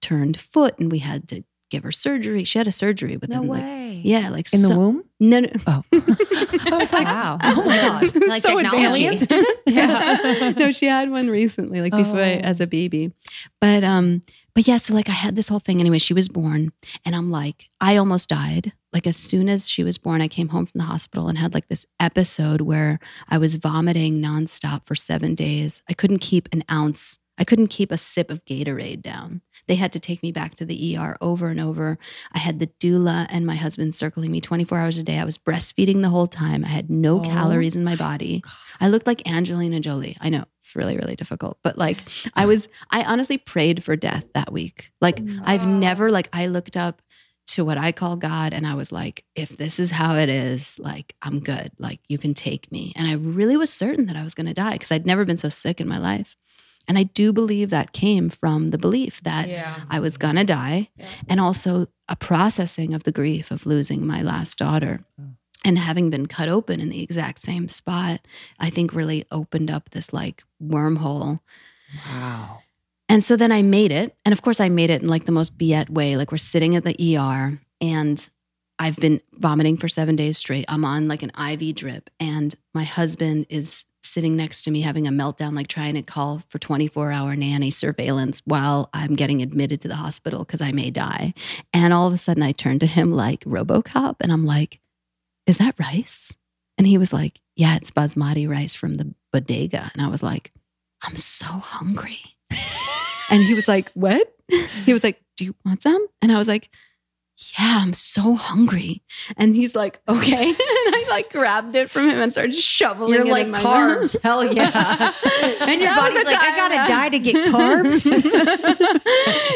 [0.02, 2.44] turned foot and we had to give her surgery.
[2.44, 4.00] She had a surgery within No like way.
[4.04, 5.02] yeah, like In the womb?
[5.18, 5.50] No, no.
[5.66, 5.82] Oh.
[5.92, 7.38] I was like, Wow.
[7.42, 9.26] oh my god, Like technology.
[9.66, 10.52] yeah.
[10.56, 12.40] no, she had one recently, like before I, Oh.
[12.40, 13.12] as a baby.
[13.60, 14.22] But um,
[14.56, 15.98] but yeah, so like I had this whole thing anyway.
[15.98, 16.72] She was born,
[17.04, 18.72] and I'm like, I almost died.
[18.90, 21.52] Like as soon as she was born, I came home from the hospital and had
[21.52, 22.98] like this episode where
[23.28, 25.82] I was vomiting nonstop for seven days.
[25.90, 27.18] I couldn't keep an ounce.
[27.38, 29.42] I couldn't keep a sip of Gatorade down.
[29.66, 31.98] They had to take me back to the ER over and over.
[32.32, 35.18] I had the doula and my husband circling me 24 hours a day.
[35.18, 36.64] I was breastfeeding the whole time.
[36.64, 38.42] I had no Oh calories in my body.
[38.80, 40.16] I looked like Angelina Jolie.
[40.20, 41.98] I know it's really, really difficult, but like
[42.34, 44.92] I was, I honestly prayed for death that week.
[45.00, 47.02] Like I've never, like, I looked up
[47.48, 50.78] to what I call God and I was like, if this is how it is,
[50.78, 51.70] like, I'm good.
[51.78, 52.92] Like, you can take me.
[52.96, 55.36] And I really was certain that I was going to die because I'd never been
[55.36, 56.36] so sick in my life.
[56.88, 59.80] And I do believe that came from the belief that Yeah.
[59.90, 61.06] I was to die Yeah.
[61.28, 65.04] and also a processing of the grief of losing my last daughter.
[65.20, 65.24] Oh.
[65.64, 68.20] And having been cut open in the exact same spot,
[68.60, 71.40] I think really opened up this like wormhole.
[72.06, 72.60] Wow.
[73.08, 74.16] And so then I made it.
[74.24, 76.16] And of course, I made it in like the most Biet way.
[76.16, 78.28] Like we're sitting at the ER and
[78.78, 80.66] I've been vomiting for seven days straight.
[80.68, 85.06] I'm on like an IV drip, and my husband is sitting next to me having
[85.06, 89.80] a meltdown, like trying to call for 24 hour nanny surveillance while I'm getting admitted
[89.82, 91.34] to the hospital because I may die.
[91.72, 94.80] And all of a sudden, I turn to him like Robocop, and I'm like,
[95.46, 96.32] Is that rice?
[96.78, 99.90] And he was like, Yeah, it's basmati rice from the bodega.
[99.94, 100.52] And I was like,
[101.02, 102.20] I'm so hungry.
[103.30, 104.32] and he was like, What?
[104.84, 106.06] He was like, Do you want some?
[106.22, 106.70] And I was like,
[107.58, 109.02] yeah, I'm so hungry.
[109.36, 110.48] And he's like, okay.
[110.48, 113.60] and I like grabbed it from him and started shoveling You're it like in my
[113.60, 114.14] carbs.
[114.14, 114.22] mouth.
[114.22, 115.12] Hell yeah.
[115.60, 116.86] And your body's like, I gotta yeah.
[116.86, 118.06] die to get carbs.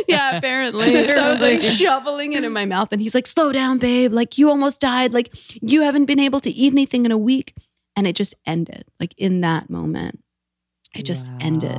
[0.09, 1.07] yeah, apparently.
[1.07, 2.93] So I was like shoveling it in my mouth.
[2.93, 4.13] And he's like, slow down, babe.
[4.13, 5.13] Like, you almost died.
[5.13, 7.55] Like, you haven't been able to eat anything in a week.
[7.97, 8.85] And it just ended.
[8.99, 10.23] Like, in that moment,
[10.95, 11.79] it just ended.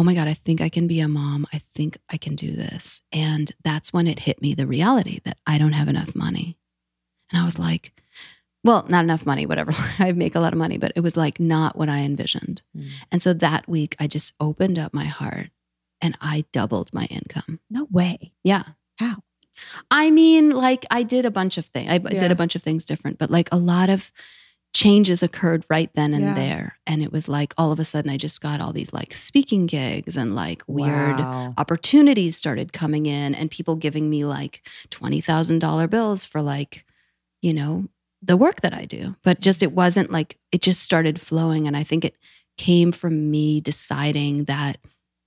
[0.00, 1.46] oh my God, I think I can be a mom.
[1.52, 3.02] I think I can do this.
[3.12, 6.56] And that's when it hit me the reality that I don't have enough money.
[7.30, 7.92] And I was like,
[8.64, 9.72] well, not enough money, whatever.
[9.98, 12.62] I make a lot of money, but it was like not what I envisioned.
[12.74, 12.88] Mm.
[13.12, 15.50] And so that week, I just opened up my heart
[16.00, 17.60] and I doubled my income.
[17.68, 18.32] No way.
[18.42, 18.62] Yeah.
[18.98, 19.16] How?
[19.90, 21.90] I mean, like I did a bunch of things.
[21.90, 22.18] I Yeah.
[22.18, 24.10] did a bunch of things different, but like a lot of
[24.72, 26.34] changes occurred right then and Yeah.
[26.34, 26.78] there.
[26.86, 29.66] And it was like all of a sudden I just got all these like speaking
[29.66, 31.54] gigs and like weird Wow.
[31.58, 36.84] opportunities started coming in and people giving me like $20,000 bills for like,
[37.42, 37.86] you know,
[38.22, 39.16] the work that I do.
[39.22, 41.66] But just it wasn't like it just started flowing.
[41.66, 42.16] And I think it
[42.58, 44.78] came from me deciding that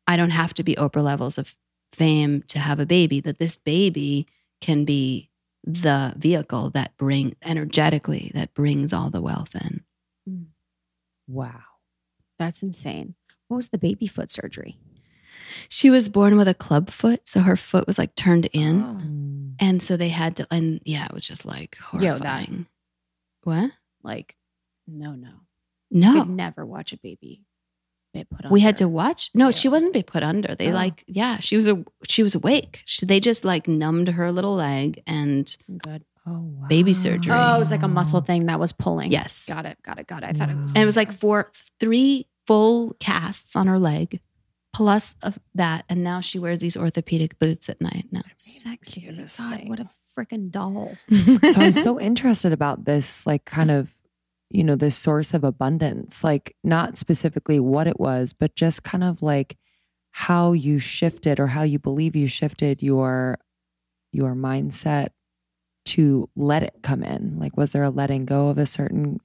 [0.08, 1.56] I don't have to be Oprah levels of
[1.92, 4.28] fame to have a baby, that this baby
[4.62, 5.30] can be
[5.64, 9.84] the vehicle that bring energetically that brings all the wealth in.
[11.28, 11.62] Wow.
[12.38, 13.16] That's insane.
[13.48, 14.78] What was the baby foot surgery?
[15.70, 18.84] She was born with a club foot, so her foot was like turned in.
[18.84, 19.54] Mm.
[19.60, 22.68] And so they had to, and yeah, it was just like Yo, that- horrifying.
[23.44, 23.72] what?
[24.04, 24.36] Like,
[24.88, 25.30] no, no.
[25.90, 26.14] No.
[26.24, 27.53] Could never watch a baby get put on.
[28.50, 29.30] We had to watch.
[29.34, 30.56] No, she wasn't being put under.
[30.56, 30.74] They Oh.
[30.74, 32.82] like, yeah, she was a she was awake.
[32.86, 36.04] She, they just like numbed her little leg, and Good.
[36.26, 36.68] Oh, wow.
[36.70, 37.34] Baby surgery.
[37.36, 39.12] Oh, it was like a muscle thing that was pulling.
[39.12, 39.78] yes, Got it.
[39.84, 40.08] Got it.
[40.08, 40.30] Got it.
[40.30, 40.74] I thought it was.
[40.74, 41.52] and it was like four,
[41.82, 44.22] three full casts on her leg,
[44.74, 48.06] plus of that, and now she wears these orthopedic boots at night.
[48.12, 49.02] No, sexy.
[49.38, 50.96] God, what a freaking doll.
[51.12, 53.94] so I'm so interested about this, like, kind of,
[54.54, 59.04] you know, this source of abundance, like, not specifically what it was, but just kind
[59.04, 59.58] of like
[60.12, 63.40] how you shifted or how you believe you shifted your
[64.14, 65.10] your mindset
[65.86, 67.38] to let it come in.
[67.40, 69.20] Like, was there a letting go of a certain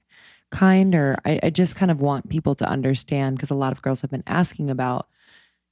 [0.51, 3.81] kind, or I, I just kind of want people to understand because a lot of
[3.83, 5.07] girls have been asking about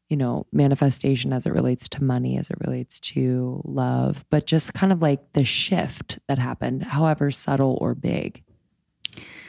[0.10, 4.74] you know, manifestation as it relates to money, as it relates to love, but just
[4.74, 8.44] kind of like the shift that happened, however subtle or big.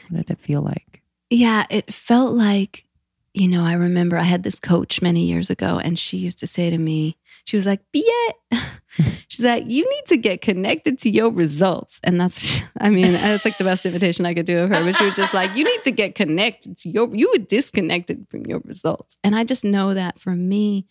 [0.09, 1.01] What did it feel like?
[1.29, 2.85] Yeah, it felt like,
[3.33, 6.47] you know, I remember I had this coach many years ago, and she used to
[6.47, 8.35] say to me, she was like, "Be it."
[9.27, 11.99] She's like, you need to get connected to your results.
[12.03, 14.83] And that's, I mean, that's like the best invitation I could do of her.
[14.83, 18.25] But she was just like, you need to get connected to your, you were disconnected
[18.29, 19.17] from your results.
[19.23, 20.87] And I just know that for me,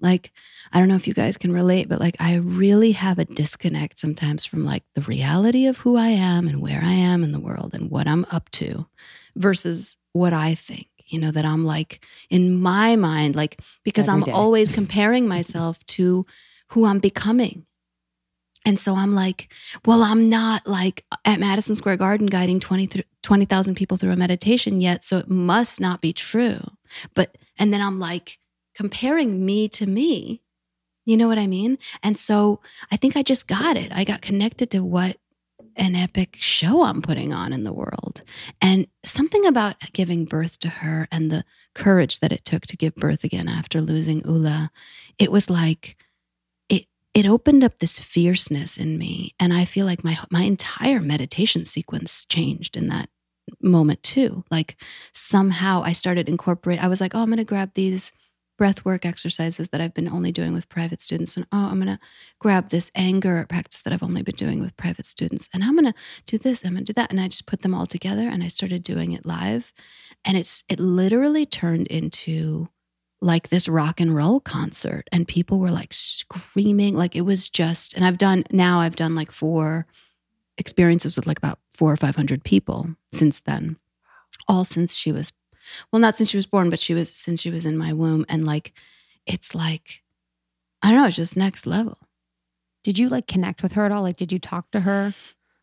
[0.00, 0.32] like,
[0.72, 3.98] I don't know if you guys can relate, but like, I really have a disconnect
[3.98, 7.40] sometimes from like the reality of who I am and where I am in the
[7.40, 8.86] world and what I'm up to
[9.36, 10.88] versus what I think.
[11.08, 14.32] You know, that I'm like in my mind, like, because Every I'm day.
[14.32, 16.26] always comparing myself to
[16.70, 17.64] who I'm becoming.
[18.64, 19.48] And so I'm like,
[19.84, 24.16] well, I'm not like at Madison Square Garden guiding 20 through- 20,000 people through a
[24.16, 25.04] meditation yet.
[25.04, 26.58] So it must not be true.
[27.14, 28.38] But, and then I'm like
[28.74, 30.42] comparing me to me.
[31.06, 31.78] You know what I mean?
[32.02, 33.92] And so I think I just got it.
[33.94, 35.16] I got connected to what
[35.76, 38.22] an epic show I'm putting on in the world.
[38.60, 41.44] And something about giving birth to her and the
[41.74, 44.70] courage that it took to give birth again after losing Ula,
[45.18, 45.96] it was like
[46.68, 49.34] it it opened up this fierceness in me.
[49.38, 53.10] And I feel like my my entire meditation sequence changed in that
[53.60, 54.44] moment too.
[54.50, 54.76] Like
[55.14, 58.10] somehow I started incorporate I was like, oh, I'm gonna grab these
[58.56, 61.36] breath work exercises that I've been only doing with private students.
[61.36, 61.98] And oh, I'm going to
[62.38, 65.48] grab this anger practice that I've only been doing with private students.
[65.52, 65.94] And I'm going to
[66.26, 67.10] do this, I'm going to do that.
[67.10, 69.72] And I just put them all together and I started doing it live.
[70.24, 72.68] And it's, it literally turned into
[73.20, 75.08] like this rock and roll concert.
[75.12, 76.96] And people were like screaming.
[76.96, 79.86] Like it was just, and I've done, now I've done like four
[80.58, 83.76] experiences with like about four or 500 people since then,
[84.48, 85.32] all since she was
[85.92, 88.24] well not since she was born but she was since she was in my womb
[88.28, 88.72] and like
[89.26, 90.02] it's like
[90.82, 91.98] i don't know it's just next level
[92.84, 94.02] Did you like connect with her at all?
[94.02, 95.12] Like, did you talk to her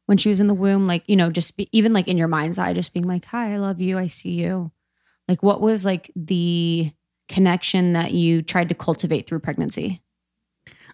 [0.08, 0.88] when she was in the womb?
[0.88, 3.54] Like, you know, just be, even like in your mind's eye, just being like, hi,
[3.54, 3.97] I love you.
[3.97, 4.72] I see you.
[5.30, 6.91] Like, what was like the
[7.30, 10.03] connection that you tried to cultivate through pregnancy?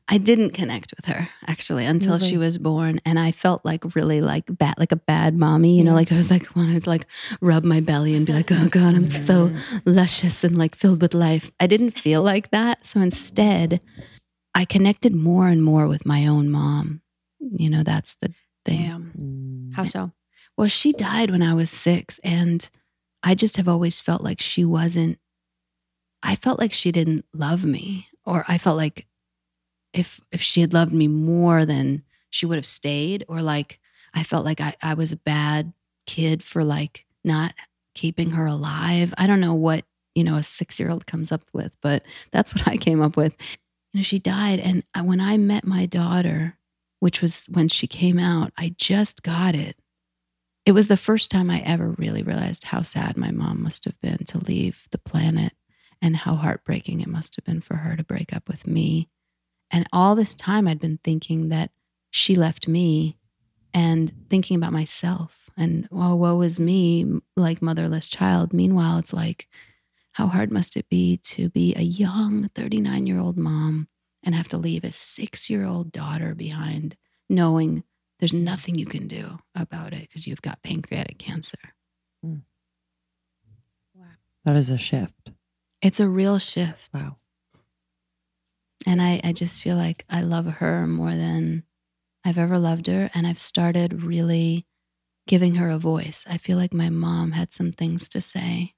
[0.10, 2.30] I didn't connect with her actually until Really?
[2.30, 5.84] she was born and i felt like really like bad like a bad mommy you
[5.84, 7.05] know like i was like wanted to like
[7.41, 9.51] rub my belly and be like oh god i'm so
[9.86, 13.80] luscious and like filled with life i didn't feel like that so instead
[14.53, 17.01] i connected more and more with my own mom
[17.39, 18.34] you know that's the
[18.66, 19.14] thing Damn.
[19.18, 19.76] Mm.
[19.76, 20.12] How so?
[20.57, 22.68] Well, she died when I was six, and
[23.24, 25.18] I just have always felt like she wasn't,
[26.22, 29.07] I felt like she didn't love me, or I felt like
[29.94, 33.80] if if she had loved me more than she would have stayed, or like
[34.14, 35.74] I felt like I, I was a bad
[36.06, 37.54] kid for like not
[37.96, 39.14] keeping her alive.
[39.18, 39.86] I don't know what,
[40.16, 43.18] you know, a six year old comes up with, but that's what I came up
[43.18, 43.36] with.
[43.94, 44.60] You know, she died.
[44.60, 46.58] And when I met my daughter,
[47.00, 49.76] which was when she came out, I just got it.
[50.66, 54.00] It was the first time I ever really realized how sad my mom must have
[54.02, 55.54] been to leave the planet
[56.02, 59.10] and how heartbreaking it must have been for her to break up with me.
[59.72, 61.72] And all this time, I'd been thinking that
[62.11, 63.17] she left me
[63.74, 67.05] and thinking about myself and, well, woe is me,
[67.36, 68.53] like motherless child.
[68.53, 69.47] Meanwhile, it's like,
[70.13, 73.88] how hard must it be to be a young 39 year old mom
[74.24, 76.95] and have to leave a six year old daughter behind,
[77.30, 77.84] knowing
[78.20, 81.57] there's nothing you can do about it because you've got pancreatic cancer.
[82.26, 82.41] Mm.
[83.95, 84.05] Wow.
[84.45, 85.32] That is a shift.
[85.82, 86.89] It's a real shift.
[86.93, 87.17] Wow.
[88.88, 91.63] And I, I just feel like I love her more than
[92.25, 93.09] I've ever loved her.
[93.13, 94.65] And I've started really
[95.27, 96.25] giving her a voice.
[96.27, 98.73] I feel like my mom had some things to say.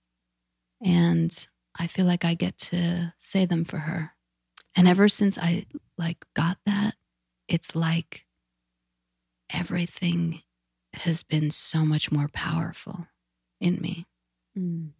[0.83, 1.47] And
[1.79, 4.11] I feel like I get to say them for her.
[4.75, 5.65] And ever since I
[5.97, 6.95] like got that,
[7.47, 8.25] it's like
[9.49, 10.41] everything
[10.93, 13.07] has been so much more powerful
[13.59, 14.07] in me.
[14.57, 14.91] Mm.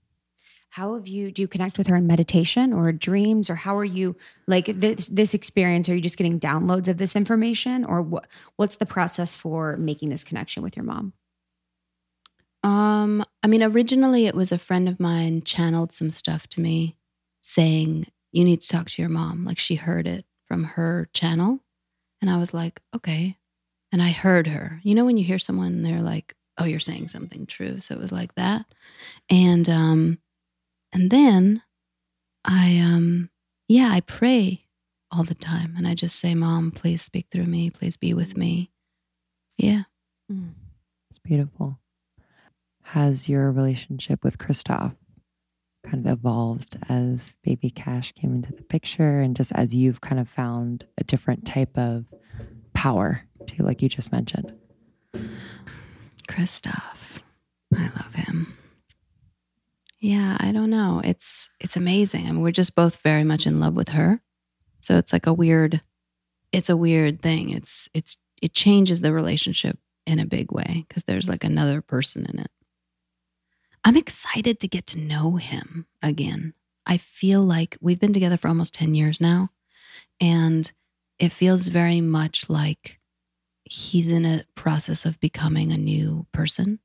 [0.72, 3.84] How have you do you connect with her in meditation or dreams or how are
[3.84, 4.16] you
[4.48, 8.78] like this this experience are you just getting downloads of this information or what what's
[8.78, 11.12] the process for making this connection with your mom?
[12.64, 16.96] Um I mean originally it was a friend of mine channeled some stuff to me
[17.42, 21.60] saying you need to talk to your mom like she heard it from her channel
[22.22, 23.36] and I was like okay
[23.92, 24.80] and I heard her.
[24.84, 28.00] You know when you hear someone they're like oh you're saying something true so it
[28.00, 28.66] was like that
[29.30, 30.18] and um
[30.94, 31.62] and then
[32.46, 33.30] I, um,
[33.68, 34.66] yeah, I pray
[35.12, 35.76] all the time.
[35.78, 37.70] And I just say, Mom, please speak through me.
[37.70, 38.72] Please be with me.
[39.58, 39.84] Yeah.
[40.32, 40.54] Mm.
[41.10, 41.80] It's beautiful.
[42.84, 44.94] Has your relationship with Christoph
[45.86, 50.20] kind of evolved as baby Cash came into the picture and just as you've kind
[50.20, 52.06] of found a different type of
[52.74, 54.54] power too, like you just mentioned?
[56.28, 57.22] Christoph,
[57.76, 58.58] I love him.
[60.02, 61.02] Yeah, I don't know.
[61.04, 62.28] It's it's amazing.
[62.28, 64.22] I mean, we're just both very much in love with her.
[64.82, 65.82] So it's like a weird
[66.52, 67.52] it's a weird thing.
[67.52, 72.26] It's it's it changes the relationship in a big way because there's like another person
[72.32, 72.52] in it.
[73.84, 76.54] I'm excited to get to know him again.
[76.86, 79.50] I feel like we've been together for almost 10 years now
[80.22, 80.72] and
[81.20, 83.00] it feels very much like
[83.66, 86.80] he's in a process of becoming a new person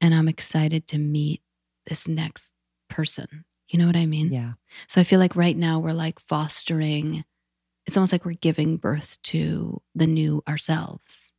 [0.00, 1.42] and I'm excited to meet
[1.86, 2.52] this next
[2.88, 3.44] person.
[3.68, 4.32] You know what I mean?
[4.32, 4.52] Yeah.
[4.88, 7.24] So I feel like right now we're like fostering,
[7.86, 11.32] it's almost like we're giving birth to the new ourselves,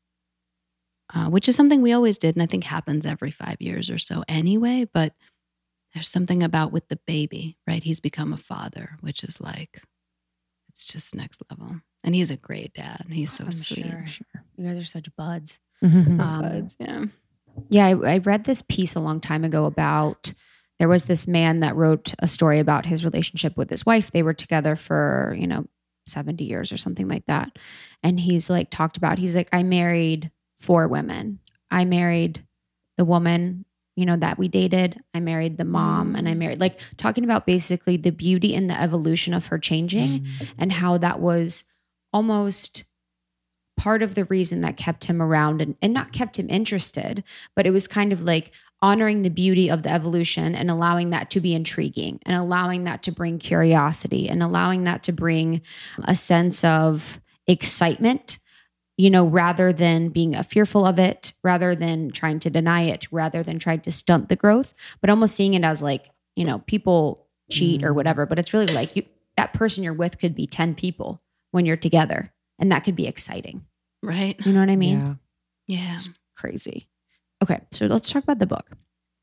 [1.13, 2.35] uh, which is something we always did.
[2.35, 4.85] And I think happens every five years or so anyway.
[4.93, 5.13] But
[5.93, 7.83] there's something about with the baby, right?
[7.83, 9.81] He's become a father, which is like,
[10.69, 11.79] it's just next level.
[12.03, 13.05] And he's a great dad.
[13.09, 13.85] He's so I'm sweet.
[13.85, 14.43] Sure, sure.
[14.57, 15.59] You guys are such buds.
[15.81, 17.05] Um, buds, yeah.
[17.69, 20.33] Yeah, I, I read this piece a long time ago about
[20.79, 24.11] there was this man that wrote a story about his relationship with his wife.
[24.11, 25.65] They were together for, you know,
[26.05, 27.57] 70 years or something like that.
[28.03, 31.39] And he's like talked about, he's like, I married four women.
[31.69, 32.45] I married
[32.97, 34.99] the woman, you know, that we dated.
[35.13, 36.37] I married the mom and I mm.
[36.37, 40.47] married, like talking about basically the beauty and the evolution of her changing mm.
[40.57, 41.65] and how that was
[42.13, 42.85] almost
[43.77, 47.23] part of the reason that kept him around and, and not kept him interested,
[47.55, 48.51] but it was kind of like
[48.81, 53.01] honoring the beauty of the evolution and allowing that to be intriguing and allowing that
[53.03, 55.61] to bring curiosity and allowing that to bring
[56.03, 58.37] a sense of excitement
[58.97, 63.41] you know rather than being fearful of it rather than trying to deny it rather
[63.41, 67.25] than trying to stunt the growth but almost seeing it as like you know people
[67.49, 67.83] cheat mm.
[67.85, 69.03] or whatever but it's really like you
[69.37, 71.21] that person you're with could be 10 people
[71.51, 73.65] when you're together and that could be exciting.
[74.03, 74.35] Right.
[74.45, 75.19] You know what I mean?
[75.67, 75.85] Yeah.
[75.85, 75.95] Yeah.
[75.95, 76.89] It's crazy.
[77.43, 78.69] Okay, so let's talk about the book.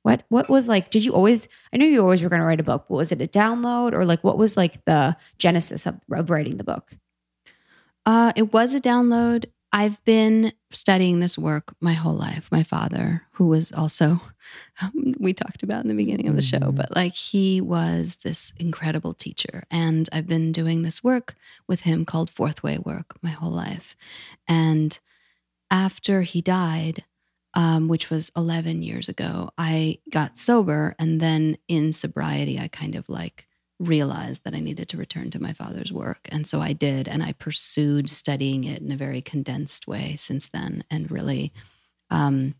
[0.03, 2.61] What what was like did you always I knew you always were going to write
[2.61, 5.99] a book, but was it a download or like what was like the genesis of,
[6.13, 6.97] of writing the book?
[8.05, 12.47] Uh it was a download I've been studying this work my whole life.
[12.53, 14.21] My father, who was also,
[14.81, 16.77] um, we talked about in the beginning of the show, mm-hmm.
[16.77, 19.65] but like he was this incredible teacher.
[19.73, 21.35] And I've been doing this work
[21.67, 23.97] with him called Fourth Way Work my whole life.
[24.47, 24.97] And
[25.73, 27.03] after he died,
[27.55, 30.95] um, which was 11 years ago, I got sober.
[31.01, 33.49] And then in sobriety, I kind of like
[33.85, 36.29] realized that I needed to return to my father's work.
[36.31, 37.09] And so I did.
[37.09, 41.53] And I pursued studying it in a very condensed way since then and really
[42.11, 42.55] um,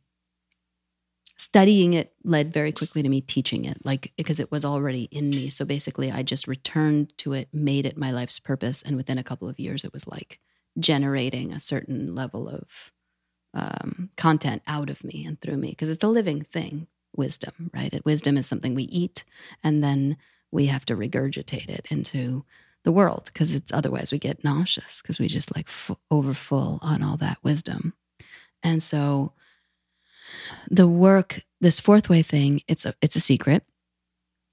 [1.37, 5.31] studying it led very quickly to me teaching it, like because it was already in
[5.31, 5.51] me.
[5.51, 9.25] So basically, I just returned to it, made it my life's purpose, and within a
[9.25, 10.41] couple of years, it was like
[10.79, 12.93] generating a certain level of
[13.53, 16.87] um, content out of me and through me because it's a living thing.
[17.17, 18.05] Wisdom, right?
[18.05, 19.23] Wisdom is something we eat,
[19.63, 20.17] and then
[20.55, 22.45] we have to regurgitate it into
[22.85, 26.79] the world because it's otherwise we get nauseous because we just like f- over full
[26.83, 27.95] on all that wisdom.
[28.63, 29.33] And so
[30.71, 33.65] the work, this fourth way thing, it's a it's a secret.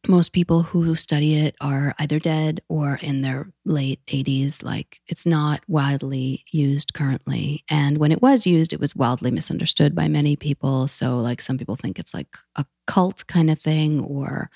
[0.07, 4.63] Most people who study it are either dead or in their late 80s.
[4.63, 7.63] Like it's not widely used currently.
[7.69, 10.87] And when it was used, it was wildly misunderstood by many people.
[10.87, 14.49] So, like, some people think it's like a cult kind of thing, or,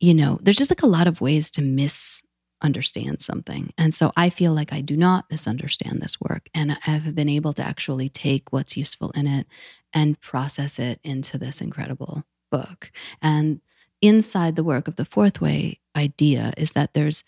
[0.00, 3.72] you know, there's just like a lot of ways to misunderstand something.
[3.76, 6.48] And so I feel like I do not misunderstand this work.
[6.54, 9.46] And I have been able to actually take what's useful in it
[9.92, 12.90] and process it into this incredible book.
[13.20, 13.60] And
[14.00, 17.24] inside the work of the fourth way idea is that there's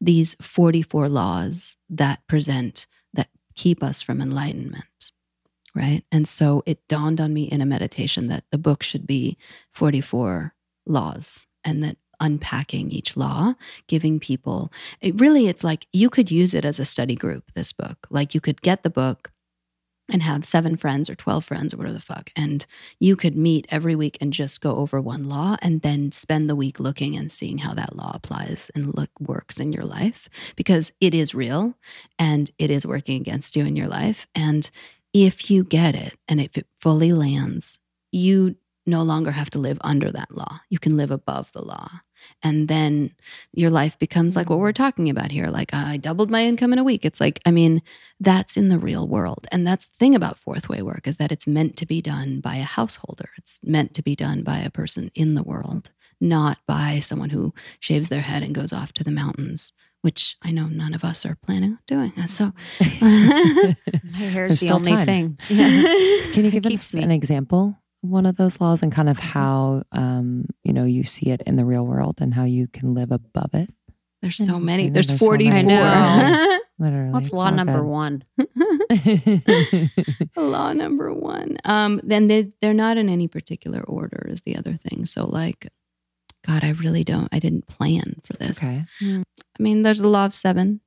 [0.00, 4.84] these 44 laws that present, that keep us from enlightenment.
[5.74, 6.04] Right.
[6.12, 9.38] And so it dawned on me in a meditation that the book should be
[9.72, 10.54] 44
[10.84, 13.54] laws and that unpacking each law,
[13.88, 17.72] giving people it really it's like you could use it as a study group, this
[17.72, 18.06] book.
[18.08, 19.30] Like you could get the book
[20.10, 22.30] and have seven friends or 12 friends or whatever the fuck.
[22.36, 22.64] And
[22.98, 26.56] you could meet every week and just go over one law and then spend the
[26.56, 30.92] week looking and seeing how that law applies and look works in your life because
[31.00, 31.74] it is real
[32.18, 34.26] and it is working against you in your life.
[34.34, 34.70] And
[35.12, 37.78] if you get it and if it fully lands,
[38.10, 40.60] you no longer have to live under that law.
[40.68, 41.88] You can live above the law
[42.42, 43.10] and then
[43.52, 46.72] your life becomes like what we're talking about here like ah, i doubled my income
[46.72, 47.82] in a week it's like i mean
[48.20, 51.32] that's in the real world and that's the thing about fourth way work is that
[51.32, 54.70] it's meant to be done by a householder it's meant to be done by a
[54.70, 59.02] person in the world not by someone who shaves their head and goes off to
[59.04, 62.12] the mountains which I know none of us are planning on doing.
[62.26, 62.52] So
[63.00, 63.76] my
[64.18, 65.06] hair is the only time.
[65.06, 65.38] thing.
[66.32, 69.18] Can you give us me- an example of one of those laws and kind of
[69.18, 72.94] how um, you know you see it in the real world and how you can
[72.94, 73.70] live above it?
[74.22, 74.88] there's so many.
[74.88, 75.50] There's there's so many.
[75.50, 76.58] I know.
[76.78, 77.10] Literally.
[77.10, 77.86] What's it's law number good.
[77.86, 78.24] one?
[80.36, 81.58] Law number one.
[81.64, 85.06] Um, then they they're not in any particular order is the other thing.
[85.06, 85.68] So like,
[86.46, 87.28] God, I really don't.
[87.32, 88.62] I didn't plan for this.
[88.62, 88.84] okay.
[89.02, 89.22] I
[89.58, 90.80] mean, there's the law of seven.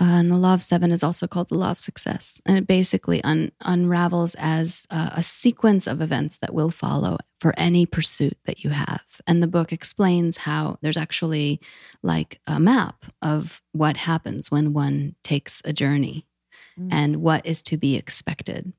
[0.00, 2.40] Uh, and the law of seven is also called the law of success.
[2.46, 7.54] And it basically un- unravels as uh, a sequence of events that will follow for
[7.56, 9.02] any pursuit that you have.
[9.26, 11.60] And the book explains how there's actually
[12.02, 16.24] like a map of what happens when one takes a journey
[16.78, 16.88] Mm.
[16.92, 18.72] and what is to be expected.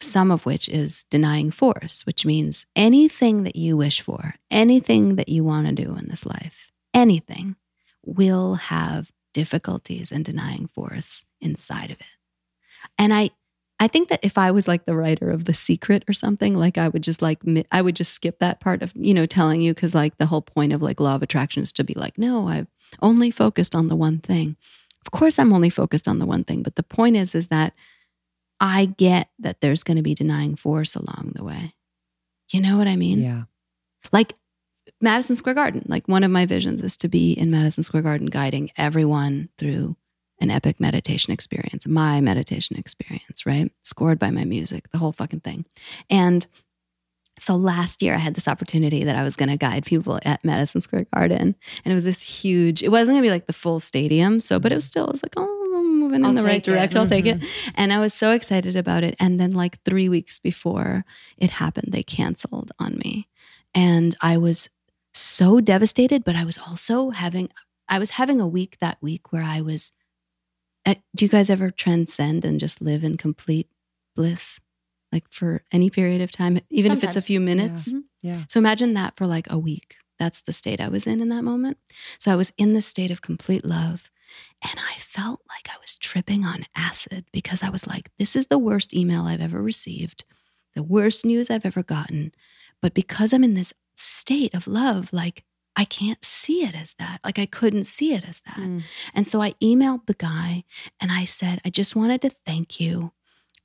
[0.00, 5.28] Some of which is denying force, which means anything that you wish for, anything that
[5.28, 7.56] you want to do in this life, anything
[8.04, 12.06] will have difficulties and denying force inside of it.
[12.98, 13.30] And I
[13.80, 16.78] I think that if I was like the writer of The Secret or something, like
[16.78, 17.40] I would just like
[17.72, 20.42] I would just skip that part of, you know, telling you cuz like the whole
[20.42, 22.68] point of like law of attraction is to be like, no, I've
[23.00, 24.56] only focused on the one thing.
[25.04, 27.72] Of course I'm only focused on the one thing, but the point is is that
[28.60, 31.74] I get that there's going to be denying force along the way.
[32.52, 33.20] You know what I mean?
[33.20, 33.42] Yeah.
[34.12, 34.34] like
[35.02, 35.82] Madison Square Garden.
[35.86, 39.96] Like one of my visions is to be in Madison Square Garden guiding everyone through
[40.40, 43.70] an epic meditation experience, my meditation experience, right?
[43.82, 45.64] Scored by my music, the whole fucking thing.
[46.08, 46.46] And
[47.38, 50.44] so last year I had this opportunity that I was going to guide people at
[50.44, 51.54] Madison Square Garden.
[51.84, 54.40] And it was this huge, it wasn't going to be like the full stadium.
[54.40, 56.62] So, but it was still, it was like, oh, I'm moving I'll in the right.
[56.62, 56.72] Mm-hmm.
[56.72, 56.98] direction.
[56.98, 57.40] I'll take it.
[57.74, 59.16] And I was so excited about it.
[59.18, 61.04] And then, like, three weeks before
[61.38, 63.28] it happened, they canceled on me.
[63.74, 64.68] And I was
[65.14, 67.48] so devastated, but I was also having,
[67.88, 69.92] I was having a week that week where I was,
[70.86, 73.68] uh, do you guys ever transcend and just live in complete
[74.16, 74.58] bliss?
[75.12, 77.88] Like for any period of time, even if it's a few minutes?
[78.22, 78.44] Yeah.
[78.48, 79.96] So imagine that for like a week.
[80.18, 81.76] That's the state I was in in that moment.
[82.18, 84.10] So I was in this state of complete love.
[84.62, 88.46] And I felt like I was tripping on acid because I was like, this is
[88.46, 90.24] the worst email I've ever received,
[90.74, 92.32] the worst news I've ever gotten.
[92.80, 97.20] But because I'm in this state of love, like I can't see it as that.
[97.24, 98.58] Like I couldn't see it as that.
[98.58, 98.82] Mm.
[99.14, 100.64] And so I emailed the guy
[101.00, 103.12] and I said, I just wanted to thank you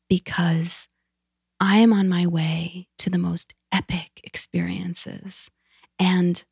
[0.10, 0.88] because
[1.60, 5.50] I am on my way to the most epic experiences.
[6.00, 6.44] And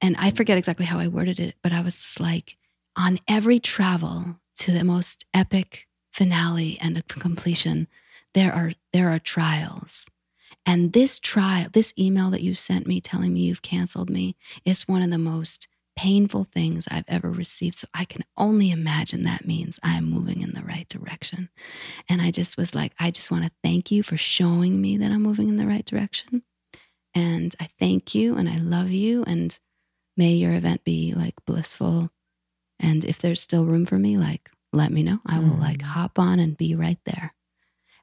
[0.00, 2.56] and I forget exactly how I worded it, but I was like,
[2.96, 7.88] on every travel to the most epic finale and completion,
[8.34, 10.06] there are there are trials.
[10.66, 14.88] And this trial, this email that you sent me telling me you've canceled me is
[14.88, 17.76] one of the most painful things I've ever received.
[17.76, 21.50] So I can only imagine that means I am moving in the right direction.
[22.08, 25.12] And I just was like, I just want to thank you for showing me that
[25.12, 26.42] I'm moving in the right direction.
[27.14, 29.22] And I thank you and I love you.
[29.24, 29.56] And
[30.16, 32.10] may your event be like blissful.
[32.80, 35.20] And if there's still room for me, like, let me know.
[35.24, 35.82] I will like Mm.
[35.82, 37.34] hop on and be right there.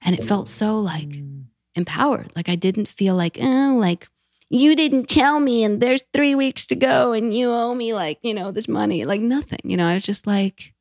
[0.01, 1.45] And it felt so like Mm.
[1.75, 2.31] Empowered.
[2.35, 4.07] Like I didn't feel like, oh, like
[4.49, 8.19] you didn't tell me and there's three weeks to go and you owe me like,
[8.21, 9.05] you know, this money.
[9.05, 9.59] Like nothing.
[9.63, 10.73] You know, I was just like,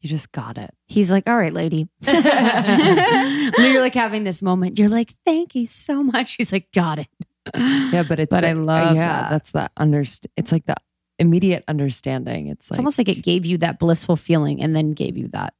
[0.00, 0.72] You just got it.
[0.86, 1.88] He's like, all right, lady.
[2.06, 6.34] you're like having this moment, you're like, thank you so much.
[6.36, 7.08] He's like, got it.
[7.54, 9.30] Yeah, but it's But I uh, love yeah, that.
[9.30, 10.26] that's the underst.
[10.36, 10.76] It's like the
[11.18, 12.48] immediate understanding.
[12.48, 15.28] It's It's like almost like it gave you that blissful feeling and then gave you
[15.28, 15.52] that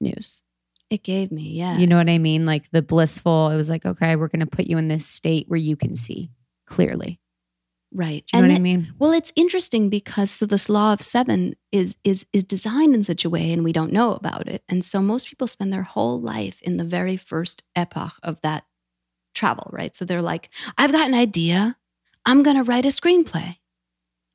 [0.00, 0.42] news.
[0.90, 1.78] It gave me, yeah.
[1.78, 2.46] You know what I mean?
[2.46, 5.48] Like the blissful, it was like, okay, we're going to put you in this state
[5.48, 6.30] where you can see
[6.66, 7.20] clearly.
[7.92, 8.24] right.
[8.32, 8.94] Do you know what I mean?
[8.98, 13.24] Well, it's interesting because so this law of seven is is is designed in such
[13.24, 14.62] a way, and we don't know about it.
[14.68, 18.64] And so most people spend their whole life in the very first epoch of that
[19.34, 19.94] travel, right?
[19.94, 21.76] So they're like, I've got an idea.
[22.24, 23.56] I'm gonna write a screenplay.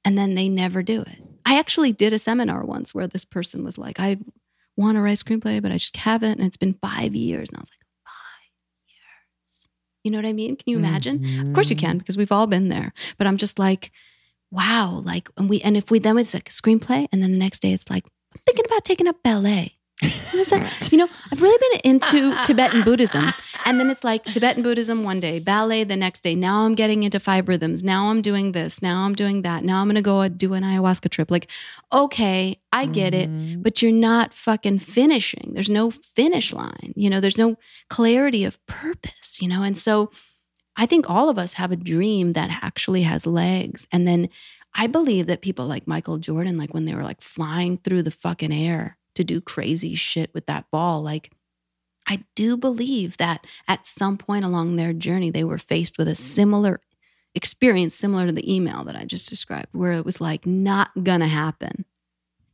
[0.04, 1.22] And then they never do it.
[1.46, 4.18] I actually did a seminar once where this person was like, I
[4.78, 6.38] want to write a screenplay, but I just haven't.
[6.40, 7.50] And it's been five years.
[7.50, 8.52] And I was like, five
[8.88, 9.68] years.
[10.04, 10.56] You know what I mean?
[10.56, 11.24] Can you imagine?
[11.48, 11.86] Of course you Mm-hmm.
[11.88, 12.94] can because we've all been there.
[13.18, 13.92] But I'm just like,
[14.52, 17.38] wow, like and we and if we then it's like a screenplay and then the
[17.38, 19.78] next day it's like, I'm thinking about taking up ballet.
[20.92, 23.32] You know, I've really been into Tibetan Buddhism.
[23.66, 26.36] And then it's like Tibetan Buddhism one day, ballet the next day.
[26.36, 27.84] Now I'm getting into five rhythms.
[27.84, 28.82] Now I'm doing this.
[28.82, 29.64] Now I'm doing that.
[29.64, 31.30] Now I'm gonna go do an ayahuasca trip.
[31.30, 31.50] Like,
[31.94, 33.62] okay, I get it Mhm.
[33.64, 35.52] but you're not fucking finishing.
[35.54, 36.94] There's no finish line.
[36.96, 37.56] You know, there's no
[37.90, 39.62] clarity of purpose, you know?
[39.64, 40.12] And so
[40.76, 43.88] I think all of us have a dream that actually has legs.
[43.92, 44.30] And then
[44.74, 48.12] I believe that people like Michael Jordan, like when they were like flying through the
[48.12, 51.32] fucking air to do crazy shit with that ball, like
[52.08, 56.16] I do believe that at some point along their journey, they were faced with a
[56.16, 56.82] similar
[57.36, 61.28] experience, similar to the email that I just described, where it was like, not gonna
[61.28, 61.86] happen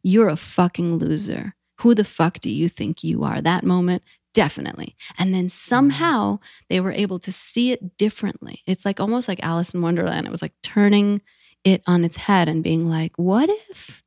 [0.07, 1.53] you're a fucking loser.
[1.81, 3.41] Who the fuck do you think you are?
[3.41, 4.03] That moment,
[4.33, 4.95] definitely.
[5.17, 6.39] And then somehow
[6.69, 8.63] they were able to see it differently.
[8.65, 10.25] It's like almost like Alice in Wonderland.
[10.25, 11.21] It was like turning
[11.65, 14.01] it on its head and being like, what if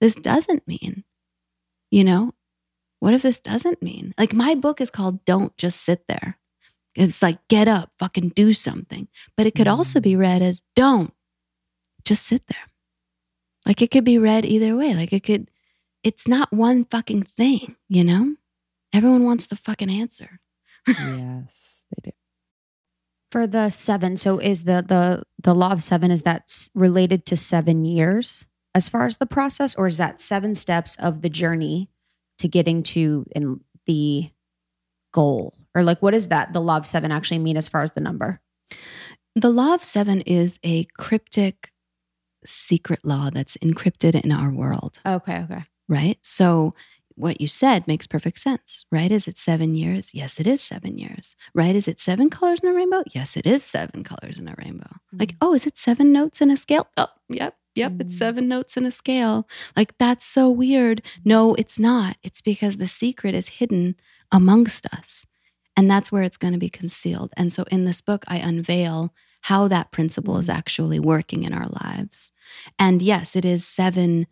[0.00, 1.04] this doesn't mean?
[1.92, 2.32] You know,
[3.00, 4.14] what if this doesn't mean?
[4.16, 6.38] Like my book is called Don't Just Sit There.
[6.94, 9.08] It's like, get up, fucking do something.
[9.36, 9.76] But it could mm-hmm.
[9.76, 11.12] also be read as don't
[12.02, 12.66] just sit there.
[13.66, 14.94] Like it could be read either way.
[14.94, 15.50] Like it could,
[16.02, 18.36] it's not one fucking thing, you know?
[18.94, 20.40] Everyone wants the fucking answer.
[20.88, 22.16] yes, they do.
[23.30, 27.36] For the seven, so is the the the law of seven is that related to
[27.36, 28.44] seven years
[28.74, 31.90] as far as the process, or is that seven steps of the journey
[32.38, 34.30] to getting to in the
[35.12, 37.92] goal, or like what does that the law of seven actually mean as far as
[37.92, 38.40] the number?
[39.34, 41.70] The law of seven is a cryptic
[42.44, 45.64] secret law that's encrypted in our world, Okay, okay.
[45.88, 46.18] right?
[46.22, 46.74] So
[47.14, 49.10] what you said makes perfect sense, right?
[49.12, 50.10] Is it seven years?
[50.14, 51.76] Yes, it is seven years, right?
[51.76, 53.04] Is it seven colors in a rainbow?
[53.14, 54.90] Yes, it is seven colors in a rainbow.
[55.12, 55.36] Like, hmm.
[55.42, 56.88] oh, is it seven notes in a scale?
[56.96, 58.18] Oh, yep, yep, it's Mm.
[58.18, 59.48] seven notes in a scale.
[59.76, 61.02] Like, that's so weird.
[61.24, 62.16] No, it's not.
[62.22, 63.96] It's because the secret is hidden
[64.30, 65.26] amongst us.
[65.76, 67.32] And that's where it's going to be concealed.
[67.36, 69.14] And so in this book, I unveil
[69.46, 72.30] how that principle is actually working in our lives.
[72.78, 74.26] And yes, it is seven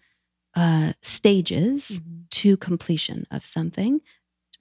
[0.54, 4.00] uh, stages to completion of something,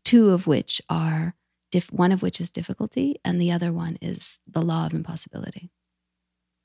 [0.04, 1.36] two of which are
[1.72, 5.70] diff- one of which is difficulty, and the other one is the law of impossibility.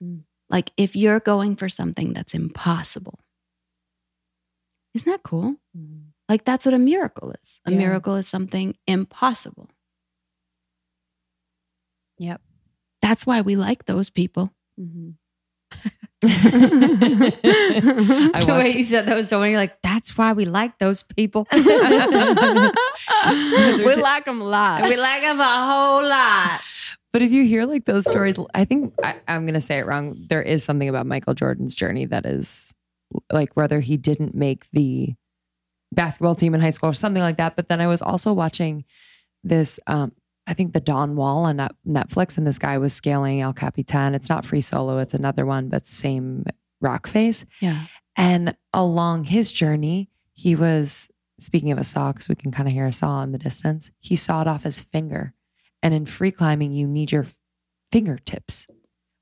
[0.03, 0.23] Mm.
[0.51, 3.19] Like if you're going for something that's impossible,
[4.95, 5.57] isn't that cool?
[6.29, 7.61] Like that's what a miracle is.
[7.67, 7.79] A Yeah.
[7.79, 9.69] miracle is something impossible.
[12.19, 12.41] Yep.
[13.03, 14.53] That's why we like those people.
[14.81, 15.11] Mm-hmm.
[16.25, 16.29] I
[18.47, 19.43] the way you said that was so.
[19.43, 21.47] You're like, that's why we like those people.
[21.53, 21.69] we like
[24.25, 24.85] them a lot.
[24.89, 26.61] we like them a whole lot.
[27.15, 29.87] But if you hear like those stories, I think I, I'm going to say it
[29.87, 30.27] wrong.
[30.29, 32.75] There is something about Michael Jordan's journey that is
[33.33, 35.15] like whether he didn't make the
[35.93, 37.55] basketball team in high school or something like that.
[37.55, 38.85] But then I was also watching
[39.45, 40.11] this, um,
[40.49, 44.17] I think the Dawn Wall on Netflix, and this guy was scaling El Capitan.
[44.17, 46.45] It's not free solo, it's another one, but same
[46.81, 47.45] rock face.
[47.61, 47.85] Yeah.
[48.17, 52.75] And along his journey, he was speaking of a saw, because we can kind of
[52.75, 53.93] hear a saw in the distance.
[54.01, 55.33] He sawed off his finger.
[55.85, 57.27] And in free climbing, you need your
[57.93, 58.67] fingertips.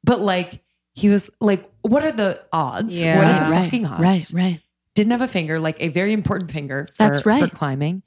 [0.05, 0.63] But like,
[0.95, 3.03] he was like, what are the odds?
[3.03, 3.45] What are Yeah.
[3.45, 4.01] the right, fucking odds?
[4.01, 4.61] right, right.
[4.95, 7.51] Didn't have a finger, like a very important finger for, That's for right.
[7.53, 8.03] climbing.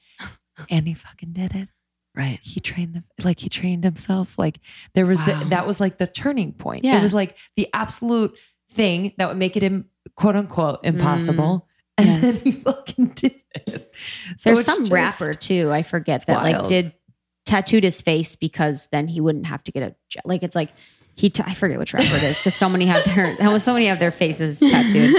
[0.70, 1.68] And he fucking did it.
[2.16, 2.40] Right.
[2.42, 4.38] He trained them like he trained himself.
[4.38, 4.60] Like
[4.94, 5.40] there was Wow.
[5.44, 6.86] the, that was like the turning point.
[6.86, 6.98] Yeah.
[6.98, 8.38] It was like the absolute
[8.72, 10.88] thing that would make it Im, quote unquote mm.
[10.88, 11.68] impossible.
[11.98, 12.22] And Yes.
[12.22, 13.36] then he fucking did
[13.68, 13.94] it.
[14.38, 15.72] So There's some just- rapper too.
[15.72, 16.94] I forget that like did
[17.46, 19.96] tattooed his face because then he wouldn't have to get a
[20.26, 20.70] like it's like
[21.16, 23.86] he t- I forget which rapper it is because so many have their so many
[23.88, 25.16] have their faces tattooed.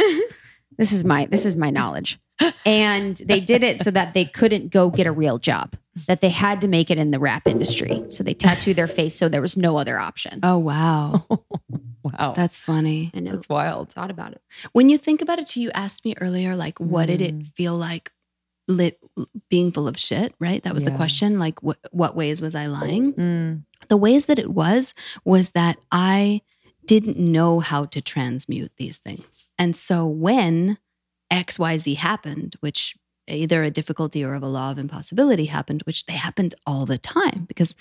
[0.79, 2.19] This is my this is my knowledge.
[2.67, 5.75] And they did it so that they couldn't go get a real job.
[6.07, 8.03] That they had to make it in the rap industry.
[8.11, 10.41] So they tattooed their face so there was no other option.
[10.43, 11.27] Oh wow,
[12.03, 12.35] Wow.
[12.37, 13.11] that's funny.
[13.15, 13.33] I know.
[13.33, 13.93] That's wild.
[13.93, 14.43] thought about it.
[14.73, 17.53] When you think about it, too, you asked me earlier, like, what did it Mm.
[17.55, 18.13] feel like
[18.69, 18.99] lit,
[19.49, 20.35] being full of shit?
[20.39, 21.39] Right, that was the question.
[21.39, 23.13] Like, what what ways was I lying?
[23.15, 23.63] Mm.
[23.89, 24.95] The ways that it was
[25.25, 26.43] was that I
[26.85, 30.79] didn't know how to transmute these things, and so when
[31.31, 32.97] X Y Z happened, which
[33.29, 36.99] either a difficulty or of a law of impossibility happened, which they happened all the
[36.99, 37.75] time because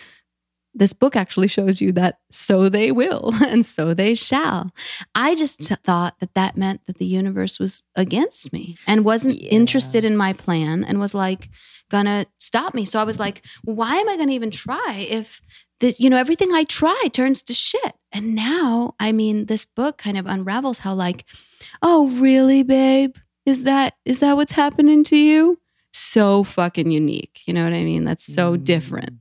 [0.77, 4.71] this book actually shows you that so they will and so they shall.
[5.15, 9.41] I just t- thought that that meant that the universe was against me and wasn't
[9.41, 11.49] interested in my plan and was like
[11.89, 12.83] gonna stop me.
[12.85, 15.39] So I was like, why am I gonna even try if
[15.79, 17.93] that you know everything I try turns to shit?
[18.11, 21.25] And now, I mean, this book kind of unravels how like,
[21.81, 23.15] oh really, babe?
[23.45, 25.59] Is that is that what's happening to you?
[25.93, 27.41] So fucking unique.
[27.45, 28.03] You know what I mean?
[28.03, 28.63] That's so Mm.
[28.65, 29.13] different.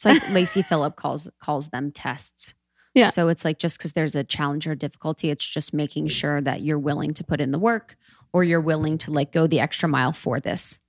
[0.00, 2.54] It's like Lacey Phillip calls calls them tests.
[2.94, 3.10] Yeah.
[3.10, 6.62] So it's like just because there's a challenge or difficulty, it's just making sure that
[6.62, 7.96] you're willing to put in the work
[8.32, 10.80] or you're willing to like go the extra mile for this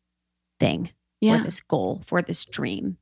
[0.60, 1.38] thing, Yeah.
[1.38, 2.98] for this goal, for this dream.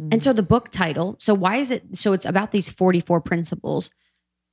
[0.00, 0.14] Mm.
[0.14, 3.90] And so the book title, so why is it so it's about these 44 principles.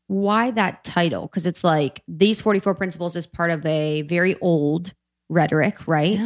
[0.08, 1.28] Why that title?
[1.28, 4.94] Because it's like these 44 principles is part of a very old
[5.30, 6.20] rhetoric, right?
[6.20, 6.26] Yeah.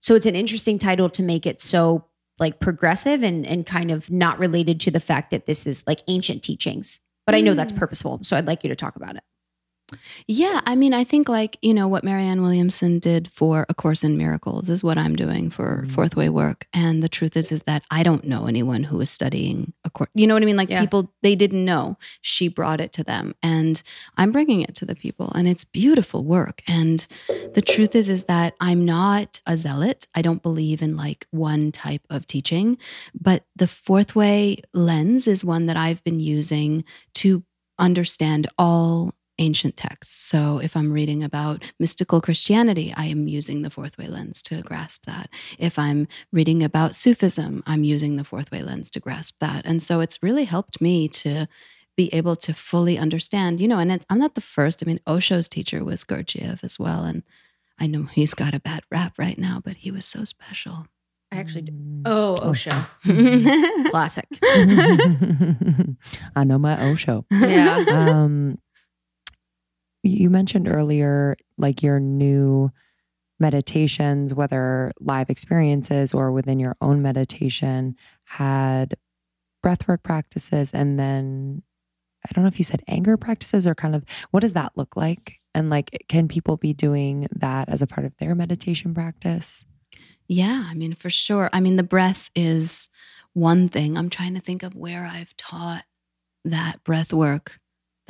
[0.00, 2.06] So it's an interesting title to make it so
[2.40, 6.00] like progressive and and kind of not related to the fact that this is like
[6.08, 6.98] ancient teachings.
[7.26, 7.76] But I know that's Mm.
[7.78, 8.20] purposeful.
[8.24, 9.22] So I'd like you to talk about it.
[10.26, 14.04] Yeah, I mean, I think like you know what Marianne Williamson did for A Course
[14.04, 15.90] in Miracles is what I'm doing for Mhm.
[15.90, 19.10] Fourth Way work, and the truth is, is that I don't know anyone who is
[19.10, 20.10] studying a course.
[20.14, 20.56] You know what I mean?
[20.56, 20.80] Like Yeah.
[20.80, 21.96] people, they didn't know.
[22.22, 23.82] She brought it to them, and
[24.16, 26.62] I'm bringing it to the people, and it's beautiful work.
[26.66, 27.06] And
[27.54, 30.06] the truth is, is that I'm not a zealot.
[30.14, 32.78] I don't believe in like one type of teaching,
[33.18, 36.84] but the Fourth Way lens is one that I've been using
[37.14, 37.42] to
[37.78, 40.14] understand all ancient texts.
[40.14, 44.62] So if I'm reading about mystical Christianity, I am using the fourth way lens to
[44.62, 45.30] grasp that.
[45.58, 49.64] If I'm reading about Sufism, I'm using the fourth way lens to grasp that.
[49.64, 51.46] And so it's really helped me to
[51.96, 54.82] be able to fully understand, you know, and it, I'm not the first.
[54.82, 57.04] I mean, Osho's teacher was Gurdjieff as well.
[57.04, 57.22] And
[57.78, 60.86] I know he's got a bad rap right now, but he was so special.
[61.32, 61.72] I actually do.
[61.72, 62.02] Mm.
[62.06, 62.84] Oh, Osho.
[63.90, 64.26] Classic.
[66.36, 67.24] I know my Osho.
[67.30, 67.84] Yeah.
[67.88, 68.58] um,
[70.02, 72.70] you mentioned earlier, like your new
[73.38, 78.94] meditations, whether live experiences or within your own meditation, had
[79.64, 81.62] breathwork practices, and then
[82.24, 84.96] I don't know if you said anger practices or kind of what does that look
[84.96, 85.38] like?
[85.54, 89.64] And like, can people be doing that as a part of their meditation practice?
[90.28, 91.50] Yeah, I mean, for sure.
[91.52, 92.88] I mean, the breath is
[93.32, 93.96] one thing.
[93.96, 95.84] I'm trying to think of where I've taught
[96.44, 97.58] that breath work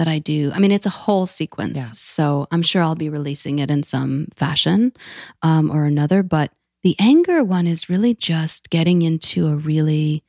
[0.00, 0.50] that I do.
[0.54, 1.76] I mean, it's a whole sequence.
[1.76, 1.90] Yeah.
[1.92, 4.94] So I'm sure I'll be releasing it in some fashion
[5.42, 6.22] um, or another.
[6.22, 6.52] But
[6.82, 10.24] the anger one is really just getting into a really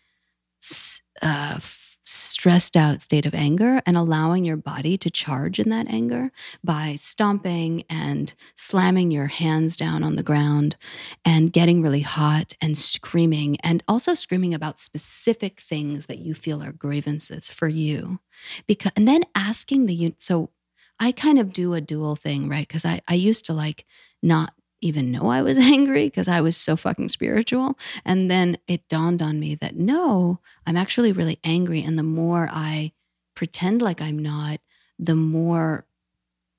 [1.21, 1.59] uh,
[2.11, 6.31] stressed out state of anger and allowing your body to charge in that anger
[6.63, 10.75] by stomping and slamming your hands down on the ground
[11.25, 16.61] and getting really hot and screaming and also screaming about specific things that you feel
[16.61, 18.19] are grievances for you.
[18.67, 20.49] Because and then asking the so
[20.99, 22.67] i kind of do a dual thing right?
[22.67, 23.85] Because I, I used to like
[24.21, 28.87] not even know i was angry because i was so fucking spiritual and then it
[28.87, 32.91] dawned on me that no i'm actually really angry and the more i
[33.35, 34.59] pretend like i'm not
[34.99, 35.85] the more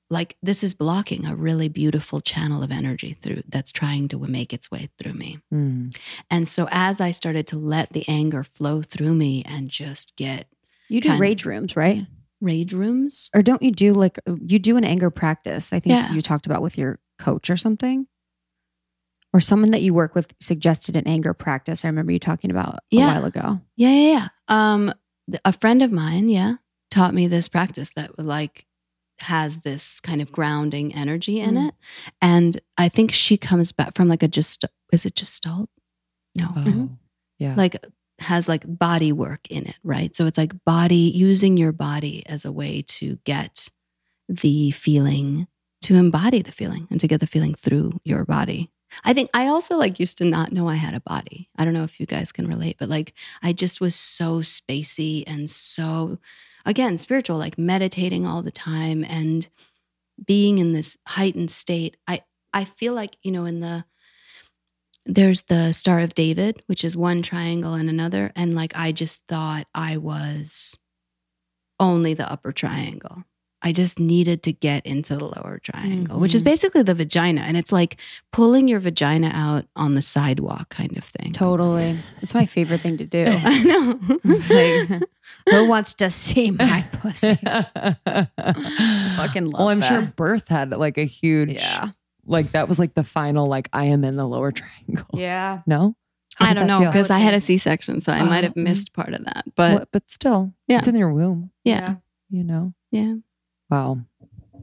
[0.09, 4.53] like this is blocking a really beautiful channel of energy through that's trying to make
[4.53, 5.39] its way through me.
[5.51, 5.95] Mm.
[6.29, 10.45] And so as I started to let the anger flow through me and just get
[10.89, 11.21] You do Kind of.
[11.21, 12.05] rage rooms, right?
[12.41, 15.73] rage rooms, Or don't you do like you do an anger practice?
[15.73, 16.13] I think Yeah.
[16.13, 18.05] you talked about with your coach or something.
[19.33, 21.83] Or someone that you work with suggested an anger practice.
[21.83, 23.59] I remember you talking about a while ago.
[23.75, 24.27] Yeah, yeah, yeah.
[24.47, 24.93] Um,
[25.43, 26.55] a friend of mine, yeah,
[26.91, 28.65] taught me this practice that like
[29.19, 31.67] has this kind of grounding energy in Mm.
[31.69, 31.75] it,
[32.21, 35.69] and I think she comes back from like a just is it gestalt?
[36.39, 36.97] No, Oh, Mhm.
[37.39, 37.55] yeah.
[37.55, 37.83] like
[38.19, 40.15] has like body work in it, right?
[40.15, 43.69] So it's like body using your body as a way to get
[44.29, 45.47] the feeling,
[45.83, 48.69] to embody the feeling, and to get the feeling through your body.
[49.03, 51.49] I think I also like used to not know I had a body.
[51.57, 55.23] I don't know if you guys can relate, but like I just was so spacey
[55.27, 56.17] and so
[56.65, 59.47] again spiritual, like meditating all the time and
[60.25, 61.97] being in this heightened state.
[62.07, 62.21] I
[62.53, 63.85] I feel like, you know, in the
[65.05, 68.31] there's the Star of David, which is one triangle and another.
[68.35, 70.77] And like I just thought I was
[71.79, 73.23] only the upper triangle.
[73.65, 76.45] I just needed to get into the lower triangle, which is Mhm.
[76.45, 77.41] basically the vagina.
[77.41, 77.97] And it's like
[78.33, 81.31] pulling your vagina out on the sidewalk kind of thing.
[81.31, 81.97] Totally.
[82.21, 83.25] It's my favorite thing to do.
[83.43, 83.99] I know.
[84.25, 85.01] It's like,
[85.49, 87.35] who wants to see my pussy?
[88.35, 91.89] Fucking love well, I'm sure birth had like a huge, Yeah.
[92.25, 95.07] like that was like the final, like I am in the lower triangle.
[95.13, 95.61] Yeah.
[95.65, 95.95] No,
[96.35, 98.61] How I don't know because I had a C section, so I might have Oh.
[98.61, 99.45] missed part of that.
[99.55, 100.79] But but but still, Yeah.
[100.79, 101.51] it's in your womb.
[101.63, 101.95] yeah,
[102.29, 102.73] You know.
[102.91, 103.15] yeah.
[103.73, 103.99] Wow.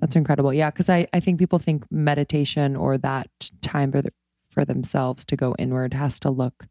[0.01, 0.55] That's incredible.
[0.55, 0.70] Yeah.
[0.70, 3.28] Cause I, I think people think meditation or that
[3.61, 4.12] time for, the,
[4.51, 6.66] for themselves to go inward has to look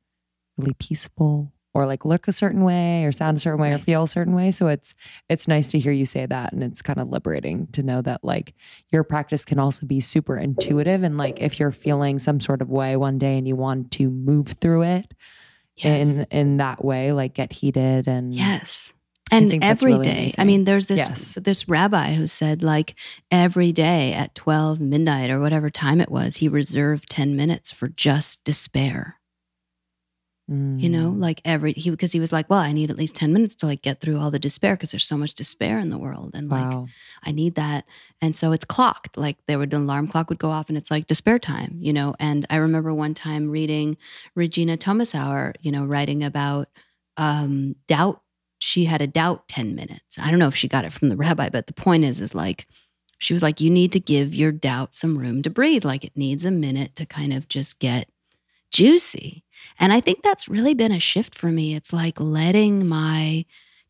[0.57, 4.03] really peaceful or like look a certain way or sound a certain way or feel
[4.03, 4.49] a certain way.
[4.51, 4.95] So it's,
[5.29, 6.51] it's nice to hear you say that.
[6.51, 8.55] And it's kind of liberating to know that like
[8.91, 11.03] your practice can also be super intuitive.
[11.03, 14.09] And like if you're feeling some sort of way one day and you want to
[14.09, 15.13] move through it
[15.75, 16.17] Yes.
[16.17, 18.91] in, in that way, like get heated and Yes.
[19.31, 20.33] And every really day.
[20.37, 21.33] I mean, there's this Yes.
[21.41, 22.95] this rabbi who said like
[23.31, 27.87] every day at 12 midnight or whatever time it was, he reserved 10 minutes for
[27.89, 29.15] just despair.
[30.51, 31.21] You know, Mm.
[31.21, 33.67] like every he because he was like, well, I need at least 10 minutes to
[33.67, 36.49] like get through all the despair because there's so much despair in the world and
[36.49, 36.87] like wow.
[37.21, 37.85] I need that.
[38.19, 39.15] And so it's clocked.
[39.15, 41.93] Like there would an alarm clock would go off and it's like despair time, you
[41.93, 42.15] know.
[42.19, 43.95] And I remember one time reading
[44.35, 46.67] Regena Thomashauer, you know, writing about
[47.17, 48.23] um doubt.
[48.59, 50.19] She had a doubt 10 minutes.
[50.19, 52.35] I don't know if she got it from the rabbi, but the point is, is
[52.35, 52.67] like
[53.19, 55.85] she was like, you need to give your doubt some room to breathe.
[55.85, 58.09] Like it needs a minute to kind of just get
[58.71, 59.43] juicy.
[59.77, 61.75] And I think that's really been a shift for me.
[61.75, 63.45] It's like letting my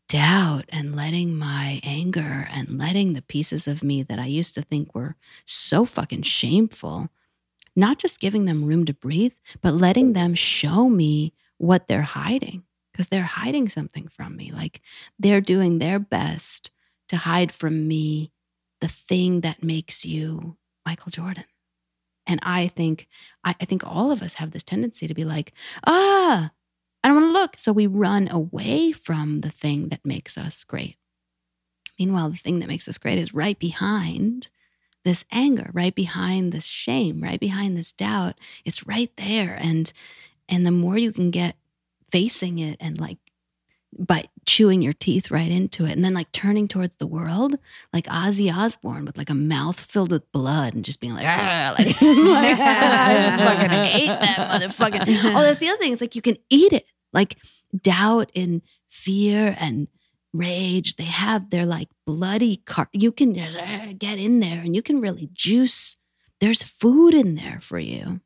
[0.08, 4.62] doubt and letting my anger and letting the pieces of me that I used to
[4.62, 5.14] think were
[5.44, 7.08] so fucking shameful,
[7.76, 12.64] not just giving them room to breathe, but letting them show me what they're hiding
[13.00, 14.52] because they're hiding something from me.
[14.52, 14.82] Like
[15.18, 16.70] they're doing their best
[17.08, 18.30] to hide from me
[18.82, 21.44] the thing that makes you Michael Jordan.
[22.26, 23.08] And I think
[23.42, 25.54] I, I think all of us have this tendency to be like,
[25.86, 26.50] ah,
[27.02, 27.54] I don't want to look.
[27.56, 30.96] So we run away from the thing that makes us great.
[31.98, 34.48] Meanwhile, the thing that makes us great is right behind
[35.06, 38.34] this anger, right behind this shame, right behind this doubt.
[38.66, 39.56] It's right there.
[39.58, 39.90] And
[40.50, 41.56] and the more you can get
[42.10, 43.18] facing it and like
[43.98, 47.56] by chewing your teeth right into it and then like turning towards the world
[47.92, 51.78] like Ozzy Osbourne with like a mouth filled with blood and just being like, like,
[52.00, 55.00] like, I just fucking hate that motherfucker.
[55.36, 55.92] Oh, that's the other thing.
[55.92, 56.86] It's like you can eat it.
[57.12, 57.36] Like
[57.76, 59.88] doubt and fear and
[60.32, 62.88] rage, they have their like bloody car.
[62.92, 65.96] You can uh, get in there and you can really juice.
[66.40, 68.20] There's food in there for you.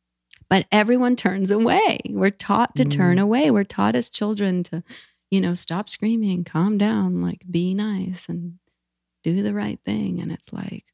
[0.54, 1.98] But everyone turns away.
[2.08, 3.22] We're taught to turn Mm.
[3.22, 3.50] away.
[3.50, 4.84] We're taught as children to,
[5.28, 8.60] you know, stop screaming, calm down, like be nice and
[9.24, 10.20] do the right thing.
[10.20, 10.84] And it's like,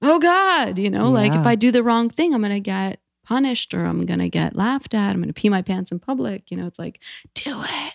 [0.00, 2.98] oh God, you know, like if I do the wrong thing, I'm going to get
[3.26, 5.10] punished or I'm going to get laughed at.
[5.10, 6.50] I'm going to pee my pants in public.
[6.50, 7.02] You know, it's like,
[7.34, 7.92] do it.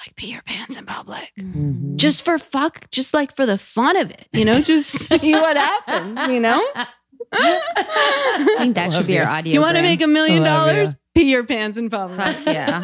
[0.00, 1.32] Like pee your pants in public.
[1.38, 1.96] Mhm.
[1.96, 5.56] Just for fuck, just like for the fun of it, you know, just see what
[5.58, 6.66] happens, you know?
[7.32, 9.20] I think that Love should be you.
[9.20, 9.52] our audio.
[9.54, 10.94] You want to make a million dollars?
[11.14, 12.18] Pee your pants in public.
[12.20, 12.80] Fuck yeah.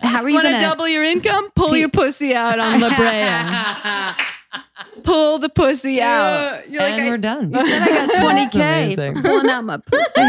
[0.00, 1.50] How are you Want to gonna double your income?
[1.56, 4.24] Pull your pussy out on La Brea.
[5.04, 6.64] Pull the pussy out.
[6.66, 7.52] and we're done.
[7.52, 8.10] You said I got
[8.50, 9.14] 20K amazing.
[9.16, 10.22] for pulling out my pussy.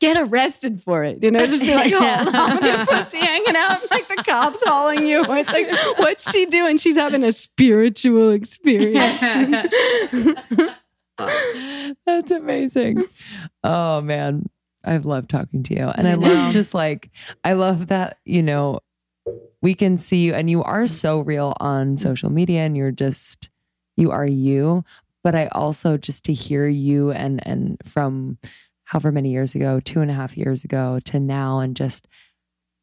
[0.00, 1.22] Get arrested for it.
[1.22, 4.62] You know, just be like, hold on with your pussy hanging out, like the cops
[4.64, 5.24] hauling you.
[5.28, 6.78] It's like, what's she doing?
[6.78, 9.72] She's having a spiritual experience.
[12.06, 13.04] That's amazing.
[13.64, 14.48] Oh man,
[14.84, 15.88] I've loved talking to you.
[15.94, 17.10] And I, love just like
[17.44, 18.80] I love that, you know,
[19.62, 23.50] we can see you and you are so real on social media and you're just
[23.96, 24.84] you are you.
[25.22, 28.38] But I also just to hear you and and from
[28.84, 32.08] however many years ago, two and a half years ago to now, and just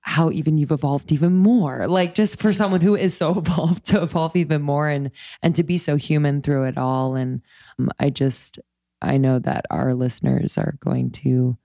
[0.07, 1.85] how even you've evolved even more.
[1.85, 5.11] Like just for someone who is so evolved to evolve even more and
[5.43, 7.15] and to be so human through it all.
[7.15, 7.41] And
[7.79, 8.59] Um, I just
[9.01, 11.57] I know that our listeners are going to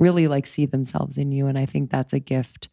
[0.00, 1.46] really like see themselves in you.
[1.46, 2.68] And I think that's a gift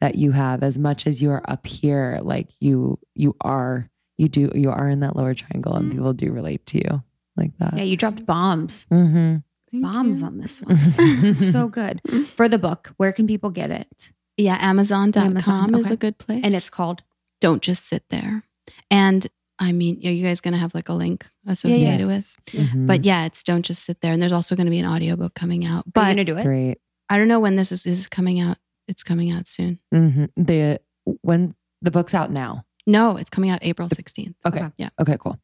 [0.00, 4.28] that you have as much as you are up here, like you you are you
[4.28, 5.98] do you are in that lower triangle and mm-hmm.
[5.98, 7.02] people do relate to you
[7.36, 7.76] like that.
[7.76, 8.86] Yeah, you dropped bombs.
[8.90, 9.36] Mm-hmm.
[9.70, 10.26] Thank bombs you.
[10.26, 11.34] on this one.
[11.34, 12.00] so good.
[12.06, 12.24] Mm-hmm.
[12.36, 14.12] For the book, where can people get it?
[14.36, 16.42] Yeah, Amazon.com Amazon, is a good place.
[16.44, 17.02] And it's called
[17.40, 18.44] Don't Just Sit There.
[18.88, 19.26] And
[19.58, 22.36] I mean, are you guys going to have like a link associated with?
[22.52, 22.86] Mhm.
[22.86, 24.12] But yeah, it's Don't Just Sit There.
[24.12, 25.78] And there's also going to be an audiobook coming out.
[25.84, 26.42] Are you But gonna do it?
[26.44, 26.78] great.
[27.08, 28.58] I don't know when this is, is coming out.
[28.86, 29.78] It's coming out soon.
[29.92, 30.80] hmm The
[31.22, 32.64] when the book's out now.
[32.86, 34.34] No, it's coming out April 16th.
[34.46, 34.58] Okay.
[34.60, 34.72] Okay.
[34.76, 34.88] Yeah.
[35.00, 35.38] Okay, cool.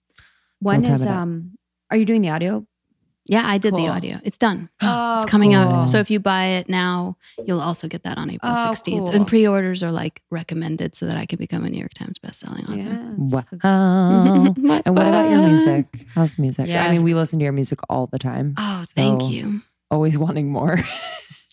[0.60, 1.58] When time is um
[1.90, 2.66] are you doing the audio?
[3.26, 3.84] Yeah, I did Cool.
[3.86, 4.20] the audio.
[4.22, 4.68] It's done.
[4.82, 5.60] Oh, it's coming cool.
[5.60, 5.86] out.
[5.88, 8.98] So if you buy it now, you'll also get that on April Oh, 16th.
[8.98, 9.08] cool.
[9.10, 12.64] And pre-orders are like recommended so that I can become a New York Times bestselling
[12.64, 12.76] author.
[12.76, 13.14] Yeah.
[13.16, 14.54] Wow.
[14.84, 15.86] And what about your music?
[16.14, 16.66] How's music?
[16.66, 16.88] Yes.
[16.88, 18.54] I mean, we listen to your music all the time.
[18.58, 19.62] Oh, so thank you.
[19.90, 20.80] Always wanting more.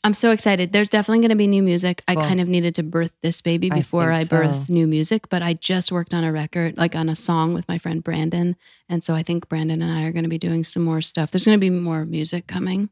[0.04, 0.74] I'm so excited.
[0.74, 2.04] There's definitely going to be new music.
[2.08, 2.24] I Cool.
[2.24, 4.74] kind of needed to birth this baby before I, think birth so.
[4.74, 7.78] new music, but I just worked on a record, like on a song with my
[7.78, 8.56] friend Brandon.
[8.90, 11.30] And so I think Brandon and I are going to be doing some more stuff.
[11.30, 12.90] There's going to be more music coming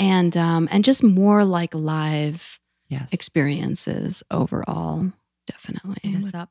[0.00, 2.58] and um and just more like live
[2.88, 3.08] yes.
[3.12, 5.12] experiences overall.
[5.46, 6.16] Definitely.
[6.16, 6.50] This up.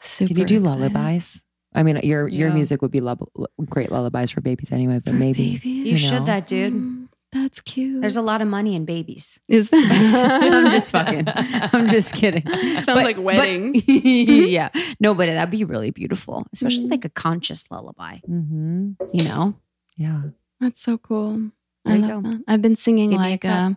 [0.00, 0.92] Super Can you do excited.
[0.92, 1.44] lullabies?
[1.74, 2.54] I mean, your your Yeah.
[2.54, 3.28] music would be lub-
[3.68, 5.64] great lullabies for babies anyway, but For maybe babies?
[5.64, 6.72] You, You should that, dude.
[6.74, 8.00] Mm, That's cute.
[8.00, 9.38] There's a lot of money in babies.
[9.48, 10.50] Is that?
[10.54, 11.24] I'm just fucking.
[11.26, 12.46] I'm just kidding.
[12.46, 13.82] Sounds But- like but- weddings.
[13.88, 14.70] yeah.
[15.00, 16.90] No, but that'd be really beautiful, especially Mm.
[16.92, 19.54] like a conscious lullaby, hmm you know?
[19.96, 20.22] Yeah.
[20.60, 21.50] That's so cool.
[21.84, 22.30] There I love go.
[22.30, 22.44] that.
[22.48, 23.70] I've been singing Give me a like uh,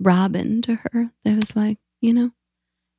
[0.00, 1.10] Robyn to her.
[1.24, 2.30] That was like, you know,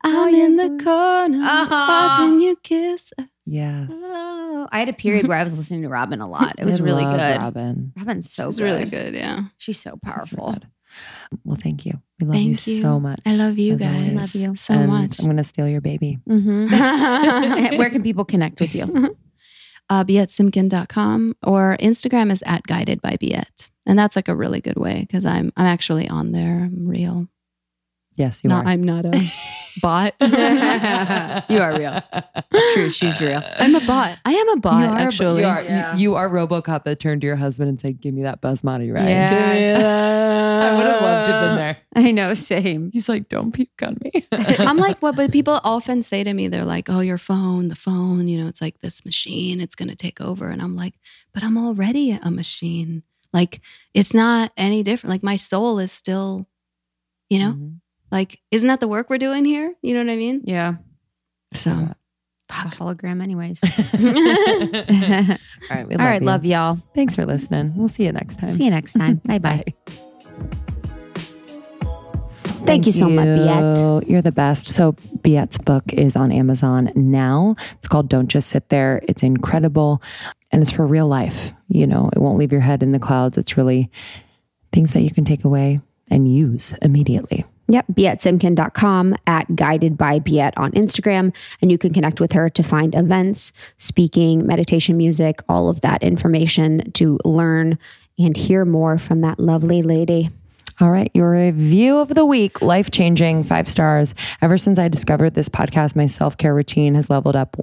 [0.04, 2.16] I'm in the corner Ah.
[2.18, 3.10] watching you kiss.
[3.46, 3.88] Yes.
[3.92, 6.54] Oh, I had a period where I was listening to Robyn a lot.
[6.58, 7.38] It was I really good.
[7.40, 7.92] Robyn.
[7.96, 8.64] Robyn's so It's good.
[8.64, 9.14] really good.
[9.14, 9.44] Yeah.
[9.58, 10.56] She's so powerful.
[11.44, 12.00] Well, thank you.
[12.20, 12.80] We love Thank you, you.
[12.82, 13.20] so much.
[13.26, 13.94] I love you guys.
[13.96, 14.14] always.
[14.14, 14.56] Love you.
[14.56, 15.18] so And much.
[15.18, 16.18] I'm going to steal your baby.
[16.28, 16.70] Mhm.
[17.78, 19.16] Where can people connect with you?
[19.90, 23.70] uh, BietSimkin.com or Instagram is at guided by Biet.
[23.86, 26.60] And that's like a really good way because I'm I'm actually on there.
[26.64, 27.28] I'm real.
[28.16, 28.64] Yes, you No, are.
[28.64, 29.10] I'm not a
[29.82, 30.14] bot.
[30.20, 32.00] You are real.
[32.52, 32.90] It's true.
[32.90, 33.42] She's real.
[33.58, 34.18] I'm a bot.
[34.24, 35.40] I am a bot, You are, actually.
[35.42, 35.94] You are, Yeah.
[35.96, 38.92] you, you are RoboCop that turned to your husband and said, "Give me that basmati
[38.94, 39.82] rice." Yes.
[40.64, 41.76] I would have loved to have been there.
[41.96, 42.90] I know, same.
[42.92, 45.16] He's like, "Don't puke on me." I'm like, what?
[45.16, 48.46] But people often say to me, they're like, oh, your phone, the phone, you know,
[48.48, 50.48] it's like this machine, it's going to take over.
[50.48, 50.94] And I'm like,
[51.32, 53.02] but I'm already a machine.
[53.32, 53.60] Like,
[53.92, 55.10] it's not any different.
[55.10, 56.46] Like, my soul is still,
[57.28, 57.80] you know, Mhm.
[58.14, 59.74] Like, isn't that the work we're doing here?
[59.82, 60.42] You know what I mean?
[60.44, 60.74] Yeah.
[61.52, 61.96] So, a
[62.48, 63.60] hologram, anyways.
[65.68, 66.78] All right, we All right, love y'all.
[66.94, 67.72] Thanks for listening.
[67.74, 68.50] We'll see you next time.
[68.50, 69.16] See you next time.
[69.24, 69.64] Bye bye.
[72.64, 74.02] Thank, you so much, you.
[74.06, 74.68] You're the best.
[74.68, 77.56] So Biet's book is on Amazon now.
[77.72, 79.02] It's called Don't Just Sit There.
[79.08, 80.00] It's incredible.
[80.52, 81.52] And it's for real life.
[81.66, 83.36] You know, it won't leave your head in the clouds.
[83.38, 83.90] It's really
[84.72, 87.44] things that you can take away and use immediately.
[87.68, 91.34] Yep, BietSimkin.com at Guided by Biet on Instagram.
[91.62, 96.02] And you can connect with her to find events, speaking, meditation music, all of that
[96.02, 97.78] information to learn
[98.18, 100.30] and hear more from that lovely lady.
[100.80, 104.14] All right, your review of the week, life changing, five stars.
[104.42, 107.56] Ever since I discovered this podcast, my self care routine has leveled up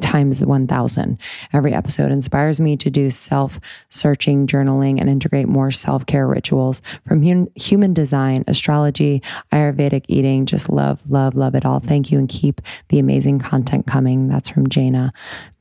[0.00, 1.18] times 1000.
[1.52, 6.82] Every episode inspires me to do self searching, journaling, and integrate more self care rituals
[7.06, 10.46] from hun- human design, astrology, Ayurvedic eating.
[10.46, 11.80] Just love, love, love it all.
[11.80, 14.28] Thank you and keep the amazing content coming.
[14.28, 15.12] That's from Jaina.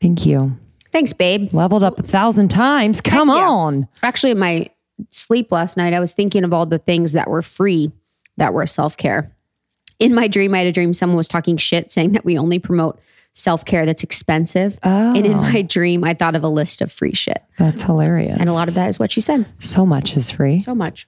[0.02, 0.58] Thank you.
[0.92, 1.54] Thanks, babe.
[1.54, 3.02] Leveled up a thousand times.
[3.02, 3.36] Come yeah.
[3.36, 3.88] on.
[4.02, 4.70] Actually, in my
[5.12, 7.92] sleep last night, I was thinking of all the things that were free
[8.38, 9.32] that were self care.
[10.00, 12.60] In my dream, I had a dream someone was talking shit saying that we only
[12.60, 13.00] promote
[13.36, 14.80] self care that's expensive.
[14.84, 15.42] Oh, And in oh.
[15.42, 17.44] my dream, I thought of a list of free shit.
[17.60, 18.38] that's hilarious.
[18.40, 19.46] And a lot of that is what she said.
[19.60, 20.60] So much is free.
[20.62, 21.08] So much.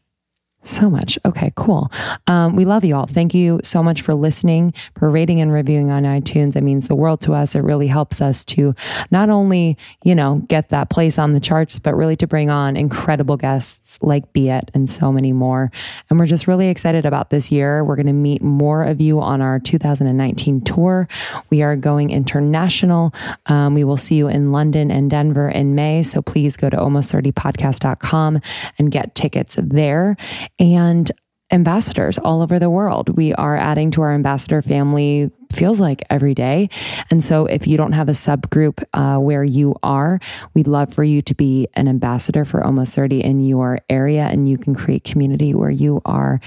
[0.68, 1.18] So much.
[1.24, 1.90] Okay, cool.
[2.28, 3.08] Um, we love you all.
[3.08, 6.58] Thank you so much for listening, for rating and reviewing on iTunes.
[6.58, 7.56] It means the world to us.
[7.56, 8.76] It really helps us to
[9.10, 12.76] not only, you know, get that place on the charts, but really to bring on
[12.76, 15.72] incredible guests like Biet and so many more.
[16.10, 17.86] And we're just really excited about this year.
[17.86, 21.08] We're going to meet more of you on our 2019 tour.
[21.50, 23.14] We are going international.
[23.46, 26.04] Um, we will see you in London and Denver in May.
[26.04, 28.42] So please go to almost30podcast.com
[28.78, 30.18] and get tickets there.
[30.60, 31.12] And
[31.52, 33.10] ambassadors all over the world.
[33.16, 36.70] We are adding to our ambassador family feels like every day.
[37.10, 40.20] And so if you don't have a subgroup uh, where you are,
[40.54, 44.50] we'd love for you to be an ambassador for almost 30 in your area and
[44.50, 46.42] you can create community where you are.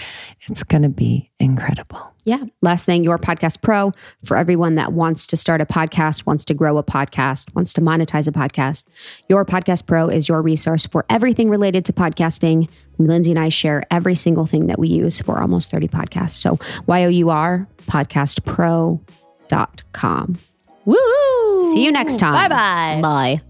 [0.49, 2.10] It's going to be incredible.
[2.25, 2.45] Yeah.
[2.63, 3.93] Last thing, your podcast pro
[4.25, 7.81] for everyone that wants to start a podcast, wants to grow a podcast, wants to
[7.81, 8.87] monetize a podcast.
[9.29, 12.69] Your podcast pro is your resource for everything related to podcasting.
[12.99, 16.33] Lindsay and I share every single thing that we use for almost 30 podcasts.
[16.33, 20.39] So Y O U R podcastpro.com.
[20.85, 21.73] Woo!
[21.73, 22.51] See you next time.
[22.51, 23.01] Bye-bye.
[23.03, 23.41] Bye.